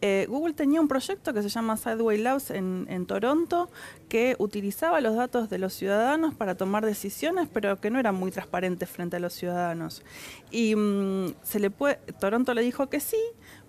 eh, 0.01 0.27
Google 0.29 0.53
tenía 0.53 0.79
un 0.79 0.87
proyecto 0.87 1.33
que 1.33 1.41
se 1.41 1.49
llama 1.49 1.75
Sideway 1.75 2.19
Labs 2.19 2.51
en, 2.51 3.05
Toronto 3.07 3.69
que 4.07 4.35
utilizaba 4.39 5.01
los 5.01 5.15
datos 5.15 5.49
de 5.49 5.57
los 5.57 5.73
ciudadanos 5.73 6.33
para 6.35 6.55
tomar 6.55 6.85
decisiones, 6.85 7.47
pero 7.51 7.79
que 7.79 7.89
no 7.89 7.99
era 7.99 8.11
muy 8.11 8.31
transparente 8.31 8.85
frente 8.85 9.17
a 9.17 9.19
los 9.19 9.33
ciudadanos. 9.33 10.03
Y 10.51 10.75
mm, 10.75 11.35
se 11.43 11.59
le 11.59 11.69
puede, 11.69 11.97
Toronto 12.19 12.53
le 12.53 12.61
dijo 12.61 12.89
que 12.89 12.99
sí, 12.99 13.17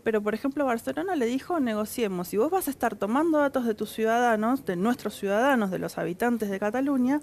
pero 0.08 0.22
por 0.22 0.34
ejemplo 0.34 0.64
Barcelona 0.64 1.16
le 1.16 1.26
dijo 1.26 1.60
negociemos, 1.60 2.28
si 2.28 2.36
vos 2.36 2.50
vas 2.50 2.68
a 2.68 2.70
estar 2.70 2.96
tomando 2.96 3.38
datos 3.38 3.66
de 3.66 3.74
tus 3.74 3.90
ciudadanos, 3.90 4.64
de 4.64 4.76
nuestros 4.76 5.14
ciudadanos, 5.14 5.70
de 5.70 5.78
los 5.78 5.98
habitantes 5.98 6.48
de 6.50 6.58
Cataluña, 6.58 7.20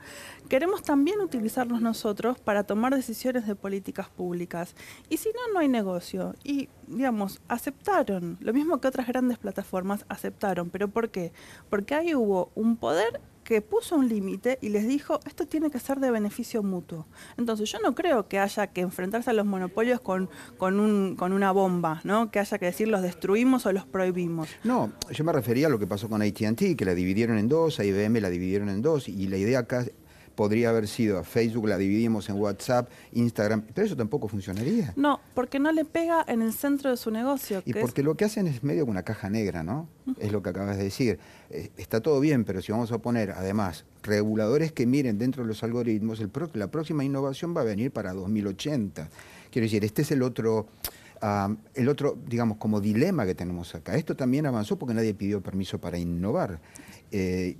queremos 0.49 0.83
también 0.83 1.19
utilizarlos 1.19 1.81
nosotros 1.81 2.39
para 2.39 2.63
tomar 2.63 2.93
decisiones 2.93 3.47
de 3.47 3.55
políticas 3.55 4.09
públicas. 4.09 4.75
Y 5.09 5.17
si 5.17 5.29
no, 5.29 5.53
no 5.53 5.59
hay 5.59 5.67
negocio. 5.67 6.35
Y 6.43 6.69
digamos, 6.87 7.41
aceptaron, 7.47 8.37
lo 8.39 8.53
mismo 8.53 8.79
que 8.79 8.87
otras 8.87 9.07
grandes 9.07 9.37
plataformas 9.37 10.05
aceptaron, 10.07 10.69
pero 10.69 10.87
¿por 10.87 11.09
qué? 11.09 11.31
Porque 11.69 11.95
ahí 11.95 12.13
hubo 12.13 12.51
un 12.55 12.77
poder 12.77 13.14
que 13.45 13.61
puso 13.61 13.95
un 13.95 14.09
límite 14.09 14.57
y 14.59 14.69
les 14.69 14.87
dijo, 14.87 15.19
esto 15.25 15.45
tiene 15.45 15.69
que 15.69 15.79
ser 15.79 15.99
de 15.99 16.11
beneficio 16.11 16.63
mutuo. 16.63 17.05
Entonces 17.37 17.71
yo 17.71 17.79
no 17.79 17.93
creo 17.95 18.27
que 18.27 18.39
haya 18.39 18.67
que 18.67 18.81
enfrentarse 18.81 19.29
a 19.29 19.33
los 19.33 19.45
monopolios 19.45 20.01
con, 20.01 20.29
con, 20.57 20.79
un, 20.79 21.15
con 21.15 21.31
una 21.31 21.51
bomba, 21.51 22.01
¿no? 22.03 22.31
que 22.31 22.39
haya 22.39 22.57
que 22.57 22.65
decir 22.65 22.87
los 22.87 23.03
destruimos 23.03 23.65
o 23.67 23.71
los 23.71 23.85
prohibimos. 23.85 24.49
No, 24.63 24.91
yo 25.11 25.23
me 25.23 25.31
refería 25.31 25.67
a 25.67 25.69
lo 25.69 25.79
que 25.79 25.87
pasó 25.87 26.09
con 26.09 26.23
ATT, 26.23 26.75
que 26.75 26.85
la 26.85 26.95
dividieron 26.95 27.37
en 27.37 27.47
dos, 27.47 27.79
a 27.79 27.85
IBM 27.85 28.19
la 28.19 28.29
dividieron 28.29 28.67
en 28.69 28.81
dos, 28.81 29.07
y 29.07 29.27
la 29.27 29.37
idea 29.37 29.59
acá 29.59 29.85
podría 30.35 30.69
haber 30.69 30.87
sido 30.87 31.17
a 31.17 31.23
Facebook, 31.23 31.67
la 31.67 31.77
dividimos 31.77 32.29
en 32.29 32.35
WhatsApp, 32.35 32.89
Instagram, 33.13 33.63
pero 33.73 33.87
eso 33.87 33.95
tampoco 33.95 34.27
funcionaría. 34.27 34.93
No, 34.95 35.19
porque 35.33 35.59
no 35.59 35.71
le 35.71 35.85
pega 35.85 36.23
en 36.27 36.41
el 36.41 36.53
centro 36.53 36.91
de 36.91 36.97
su 36.97 37.11
negocio. 37.11 37.61
Y 37.65 37.73
porque 37.73 38.03
lo 38.03 38.15
que 38.15 38.25
hacen 38.25 38.47
es 38.47 38.63
medio 38.63 38.85
una 38.85 39.03
caja 39.03 39.29
negra, 39.29 39.63
¿no? 39.63 39.87
Es 40.19 40.31
lo 40.31 40.43
que 40.43 40.49
acabas 40.49 40.77
de 40.77 40.83
decir. 40.83 41.19
Eh, 41.49 41.71
está 41.77 42.01
todo 42.01 42.19
bien, 42.19 42.43
pero 42.43 42.61
si 42.61 42.71
vamos 42.71 42.91
a 42.91 42.99
poner 42.99 43.31
además 43.31 43.85
reguladores 44.03 44.71
que 44.71 44.85
miren 44.85 45.17
dentro 45.17 45.43
de 45.43 45.47
los 45.47 45.63
algoritmos, 45.63 46.19
el 46.19 46.29
la 46.53 46.67
próxima 46.67 47.03
innovación 47.03 47.55
va 47.55 47.61
a 47.61 47.65
venir 47.65 47.91
para 47.91 48.13
2080. 48.13 49.09
Quiero 49.51 49.65
decir, 49.65 49.83
este 49.83 50.03
es 50.03 50.11
el 50.11 50.21
otro 50.21 50.67
el 51.73 51.89
otro, 51.89 52.17
digamos, 52.27 52.57
como 52.57 52.81
dilema 52.81 53.25
que 53.25 53.35
tenemos 53.35 53.73
acá, 53.73 53.95
esto 53.95 54.15
también 54.15 54.45
avanzó 54.45 54.77
porque 54.77 54.93
nadie 54.93 55.13
pidió 55.13 55.41
permiso 55.41 55.79
para 55.79 55.97
innovar. 55.97 56.59
Eh, 57.11 57.57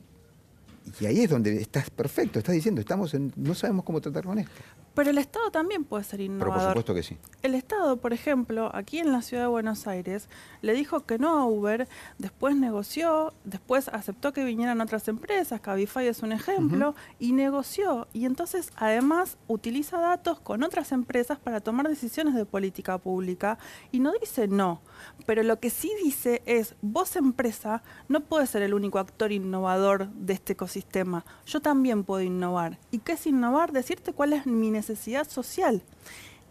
y 0.99 1.05
ahí 1.05 1.21
es 1.21 1.29
donde 1.29 1.61
estás 1.61 1.89
perfecto, 1.89 2.39
estás 2.39 2.55
diciendo, 2.55 2.81
estamos 2.81 3.13
no 3.35 3.55
sabemos 3.55 3.85
cómo 3.85 4.01
tratar 4.01 4.23
con 4.23 4.39
esto. 4.39 4.51
Pero 4.95 5.09
el 5.09 5.17
Estado 5.17 5.51
también 5.51 5.83
puede 5.83 6.05
ser 6.05 6.21
innovador. 6.21 6.53
Pero 6.53 6.63
por 6.63 6.69
supuesto 6.69 6.93
que 6.95 7.03
sí. 7.03 7.17
El 7.41 7.53
Estado, 7.53 7.97
por 7.97 8.13
ejemplo, 8.13 8.71
aquí 8.73 8.99
en 8.99 9.11
la 9.11 9.21
ciudad 9.21 9.43
de 9.43 9.49
Buenos 9.49 9.87
Aires, 9.87 10.29
le 10.61 10.73
dijo 10.73 11.05
que 11.05 11.19
no 11.19 11.37
a 11.37 11.45
Uber, 11.45 11.89
después 12.17 12.55
negoció, 12.55 13.33
después 13.43 13.89
aceptó 13.89 14.31
que 14.31 14.45
vinieran 14.45 14.79
otras 14.79 15.09
empresas, 15.09 15.59
Cabify 15.59 16.07
es 16.07 16.23
un 16.23 16.31
ejemplo, 16.31 16.95
y 17.19 17.33
negoció. 17.33 18.07
Y 18.13 18.25
entonces, 18.25 18.71
además, 18.77 19.37
utiliza 19.47 19.99
datos 19.99 20.39
con 20.39 20.63
otras 20.63 20.93
empresas 20.93 21.37
para 21.39 21.59
tomar 21.59 21.89
decisiones 21.89 22.33
de 22.33 22.45
política 22.45 22.97
pública 22.97 23.59
y 23.91 23.99
no 23.99 24.13
dice 24.19 24.47
no. 24.47 24.81
Pero 25.25 25.43
lo 25.43 25.59
que 25.59 25.69
sí 25.69 25.91
dice 26.01 26.41
es, 26.45 26.75
vos 26.81 27.17
empresa 27.17 27.83
no 28.07 28.21
puedes 28.21 28.49
ser 28.49 28.61
el 28.61 28.73
único 28.73 28.99
actor 28.99 29.33
innovador 29.33 30.07
de 30.11 30.33
este 30.33 30.53
ecosistema. 30.53 31.25
Yo 31.45 31.61
también 31.61 32.05
puedo 32.05 32.21
innovar. 32.21 32.79
¿Y 32.91 32.99
qué 32.99 33.13
es 33.13 33.27
innovar? 33.27 33.73
Decirte 33.73 34.13
cuál 34.13 34.31
es 34.31 34.45
mi 34.45 34.71
necesidad 34.71 34.84
necesidad 34.89 35.27
social. 35.27 35.81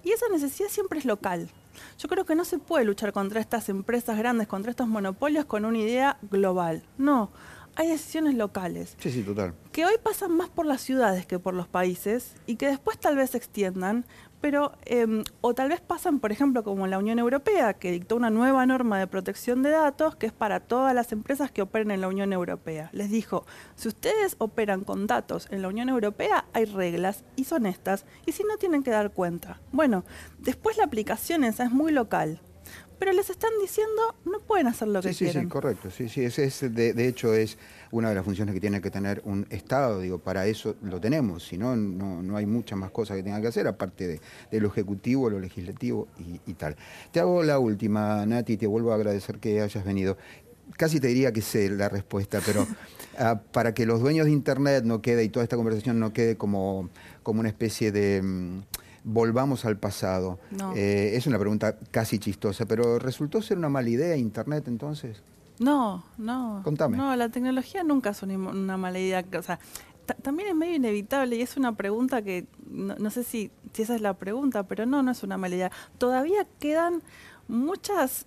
Y 0.03 0.11
esa 0.11 0.29
necesidad 0.29 0.69
siempre 0.69 0.99
es 0.99 1.05
local. 1.05 1.49
Yo 1.99 2.09
creo 2.09 2.25
que 2.25 2.35
no 2.35 2.45
se 2.45 2.59
puede 2.59 2.85
luchar 2.85 3.13
contra 3.13 3.41
estas 3.41 3.69
empresas 3.69 4.19
grandes, 4.19 4.49
contra 4.49 4.71
estos 4.71 4.89
monopolios 4.89 5.45
con 5.45 5.65
una 5.65 5.79
idea 5.79 6.19
global. 6.31 6.83
No, 6.99 7.31
hay 7.77 7.89
decisiones 7.89 8.35
locales. 8.35 8.97
Sí, 8.99 9.11
sí, 9.11 9.23
total. 9.23 9.55
Que 9.73 9.85
hoy 9.85 9.95
pasan 10.03 10.37
más 10.37 10.49
por 10.49 10.67
las 10.67 10.81
ciudades 10.81 11.27
que 11.27 11.39
por 11.39 11.55
los 11.55 11.69
países 11.69 12.35
y 12.47 12.57
que 12.57 12.67
después 12.67 12.99
tal 12.99 13.17
vez 13.17 13.31
se 13.31 13.39
extiendan, 13.39 14.05
pero 14.45 14.73
em, 14.85 15.25
o 15.41 15.55
tal 15.55 15.71
vez 15.71 15.81
pasan, 15.81 16.21
por 16.21 16.31
ejemplo, 16.31 16.65
como 16.65 16.87
la 16.87 16.99
Unión 16.99 17.19
Europea, 17.19 17.73
que 17.73 17.91
dictó 17.91 18.15
una 18.15 18.29
nueva 18.29 18.67
norma 18.67 18.99
de 18.99 19.07
protección 19.07 19.63
de 19.63 19.71
datos 19.71 20.17
que 20.17 20.27
es 20.27 20.35
para 20.35 20.61
todas 20.61 20.95
las 20.95 21.13
empresas 21.13 21.51
que 21.51 21.63
operen 21.63 21.91
en 21.91 22.03
la 22.03 22.09
Unión 22.09 22.31
Europea. 22.31 22.91
Les 22.93 23.11
dijo, 23.11 23.47
si 23.75 23.89
ustedes 23.89 24.37
operan 24.37 24.85
con 24.85 25.07
datos 25.07 25.49
en 25.51 25.63
la 25.63 25.69
Unión 25.69 25.89
Europea, 25.89 26.45
hay 26.53 26.67
reglas 26.67 27.25
y 27.37 27.45
son 27.45 27.65
estas, 27.65 28.05
y 28.27 28.33
si 28.33 28.43
no 28.43 28.59
tienen 28.59 28.83
que 28.83 28.91
dar 28.91 29.13
cuenta. 29.13 29.63
Bueno, 29.73 30.05
después 30.41 30.77
la 30.77 30.85
aplicación 30.85 31.43
esa 31.43 31.65
es 31.65 31.71
muy 31.71 31.91
local 31.91 32.39
pero 32.99 33.13
les 33.13 33.31
están 33.31 33.51
diciendo 33.61 34.15
no 34.25 34.41
pueden 34.41 34.67
hacer 34.67 34.89
lo 34.89 35.03
que 35.03 35.13
sí, 35.13 35.25
quieren. 35.25 35.43
Sí, 35.43 35.47
sí, 35.47 35.51
correcto. 35.51 35.91
Sí, 35.91 36.09
sí, 36.09 36.25
es, 36.25 36.75
de, 36.75 37.09
hecho 37.09 37.35
es 37.35 37.59
una 37.91 38.09
de 38.09 38.15
las 38.15 38.25
funciones 38.25 38.55
que 38.55 38.61
tiene 38.61 38.81
que 38.81 38.91
tener 38.91 39.23
un 39.25 39.47
Estado. 39.51 40.01
Digo, 40.01 40.19
para 40.19 40.47
eso 40.47 40.77
lo 40.83 41.01
tenemos. 41.01 41.47
Si 41.47 41.59
no, 41.59 41.77
no, 41.77 42.37
hay 42.37 42.47
muchas 42.47 42.79
más 42.79 42.91
cosas 42.91 43.17
que 43.17 43.23
tenga 43.23 43.41
que 43.41 43.49
hacer, 43.49 43.67
aparte 43.67 44.07
de, 44.07 44.21
de 44.51 44.61
lo 44.61 44.69
ejecutivo, 44.69 45.31
lo 45.31 45.41
legislativo 45.41 46.09
y, 46.47 46.55
tal. 46.55 46.77
Te 47.11 47.21
hago 47.21 47.43
la 47.43 47.59
última, 47.59 48.25
Nati, 48.27 48.57
te 48.57 48.67
vuelvo 48.67 48.93
a 48.93 48.95
agradecer 48.97 49.39
que 49.39 49.61
hayas 49.61 49.85
venido. 49.85 50.17
Casi 50.77 50.99
te 50.99 51.09
diría 51.09 51.33
que 51.33 51.43
sé 51.43 51.69
la 51.69 51.89
respuesta, 51.89 52.41
pero 52.45 52.67
ah, 53.19 53.41
para 53.53 53.75
que 53.75 53.87
los 53.87 54.01
dueños 54.01 54.27
de 54.27 54.33
Internet 54.33 54.85
no 54.85 55.03
quede 55.03 55.25
y 55.25 55.29
toda 55.29 55.45
esta 55.45 55.57
conversación 55.57 56.01
no 56.01 56.13
quede 56.13 56.37
como, 56.37 56.91
como 57.23 57.41
una 57.41 57.49
especie 57.49 57.93
de... 57.93 58.23
Mm, 58.23 58.63
volvamos 59.05 59.65
al 59.65 59.79
pasado. 59.79 60.39
Eh, 60.75 61.13
es 61.15 61.27
una 61.27 61.39
pregunta 61.39 61.79
casi 61.91 62.19
chistosa, 62.19 62.67
pero 62.67 62.99
¿resultó 62.99 63.43
ser 63.43 63.59
una 63.59 63.69
mala 63.69 63.91
idea 63.91 64.17
Internet 64.17 64.67
entonces? 64.67 65.23
No, 65.61 66.03
no. 66.19 66.63
Contame. 66.65 66.97
No, 66.97 67.15
la 67.15 67.29
tecnología 67.29 67.85
nunca 67.85 68.11
es 68.11 68.23
una, 68.23 68.77
mala 68.77 68.99
idea. 68.99 69.25
O 69.39 69.43
sea, 69.43 69.61
también 70.23 70.49
es 70.49 70.55
medio 70.55 70.75
inevitable 70.75 71.37
y 71.37 71.43
es 71.43 71.57
una 71.57 71.77
pregunta 71.77 72.23
que 72.23 72.47
no, 72.67 73.11
sé 73.11 73.23
si, 73.23 73.51
si 73.73 73.83
esa 73.83 73.95
es 73.95 74.01
la 74.01 74.15
pregunta, 74.15 74.65
pero 74.65 74.87
no, 74.87 75.03
no 75.03 75.13
es 75.13 75.23
una 75.23 75.37
mala 75.37 75.55
idea. 75.55 75.73
Todavía 75.99 76.47
quedan 76.59 77.03
muchas, 77.47 78.27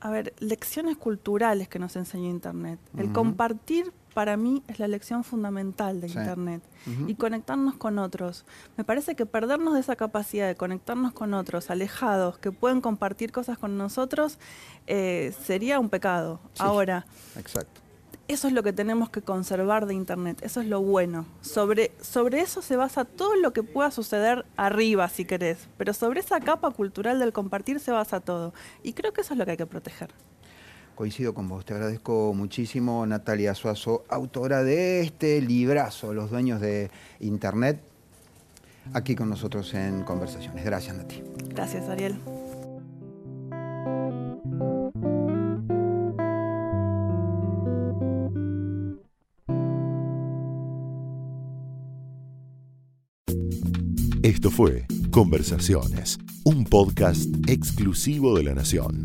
a 0.00 0.10
ver, 0.10 0.34
lecciones 0.40 0.96
culturales 0.96 1.68
que 1.68 1.78
nos 1.78 1.96
enseña 1.96 2.28
Internet. 2.28 2.80
El 2.96 3.12
compartir 3.12 3.92
para 4.18 4.36
mí 4.36 4.64
es 4.66 4.80
la 4.80 4.88
lección 4.88 5.22
fundamental 5.22 6.00
de 6.00 6.08
Internet 6.08 6.60
y 7.06 7.14
conectarnos 7.14 7.76
con 7.76 8.00
otros. 8.00 8.46
Me 8.76 8.82
parece 8.82 9.14
que 9.14 9.26
perdernos 9.26 9.74
de 9.74 9.78
esa 9.78 9.94
capacidad 9.94 10.48
de 10.48 10.56
conectarnos 10.56 11.12
con 11.12 11.34
otros, 11.34 11.70
alejados, 11.70 12.36
que 12.36 12.50
pueden 12.50 12.80
compartir 12.80 13.30
cosas 13.30 13.58
con 13.58 13.78
nosotros, 13.78 14.40
eh, 14.88 15.32
sería 15.44 15.78
un 15.78 15.88
pecado. 15.88 16.40
Ahora, 16.58 17.06
exacto. 17.36 17.80
eso 18.26 18.48
es 18.48 18.54
lo 18.54 18.64
que 18.64 18.72
tenemos 18.72 19.08
que 19.08 19.22
conservar 19.22 19.86
de 19.86 19.94
Internet, 19.94 20.40
eso 20.42 20.62
es 20.62 20.66
lo 20.66 20.82
bueno. 20.82 21.24
Sobre, 21.40 21.92
sobre 22.00 22.40
eso 22.40 22.60
se 22.60 22.74
basa 22.74 23.04
todo 23.04 23.36
lo 23.36 23.52
que 23.52 23.62
pueda 23.62 23.92
suceder 23.92 24.44
arriba, 24.56 25.08
si 25.10 25.26
querés, 25.26 25.68
pero 25.76 25.94
sobre 25.94 26.18
esa 26.18 26.40
capa 26.40 26.72
cultural 26.72 27.20
del 27.20 27.32
compartir 27.32 27.78
se 27.78 27.92
basa 27.92 28.18
todo. 28.18 28.52
Y 28.82 28.94
creo 28.94 29.12
que 29.12 29.20
eso 29.20 29.34
es 29.34 29.38
lo 29.38 29.44
que 29.44 29.52
hay 29.52 29.56
que 29.56 29.66
proteger. 29.66 30.10
Coincido 30.98 31.32
con 31.32 31.46
vos, 31.48 31.64
te 31.64 31.74
agradezco 31.74 32.34
muchísimo 32.34 33.06
Natalia 33.06 33.54
Suazo, 33.54 34.04
autora 34.08 34.64
de 34.64 35.00
este 35.02 35.40
librazo, 35.40 36.12
Los 36.12 36.28
dueños 36.28 36.60
de 36.60 36.90
Internet, 37.20 37.80
aquí 38.94 39.14
con 39.14 39.28
nosotros 39.28 39.72
en 39.74 40.02
Conversaciones. 40.02 40.64
Gracias, 40.64 40.96
Nati. 40.96 41.22
Gracias, 41.50 41.88
Ariel. 41.88 42.18
Esto 54.24 54.50
fue 54.50 54.84
Conversaciones, 55.12 56.18
un 56.44 56.64
podcast 56.64 57.28
exclusivo 57.46 58.36
de 58.36 58.42
la 58.42 58.54
Nación. 58.54 59.04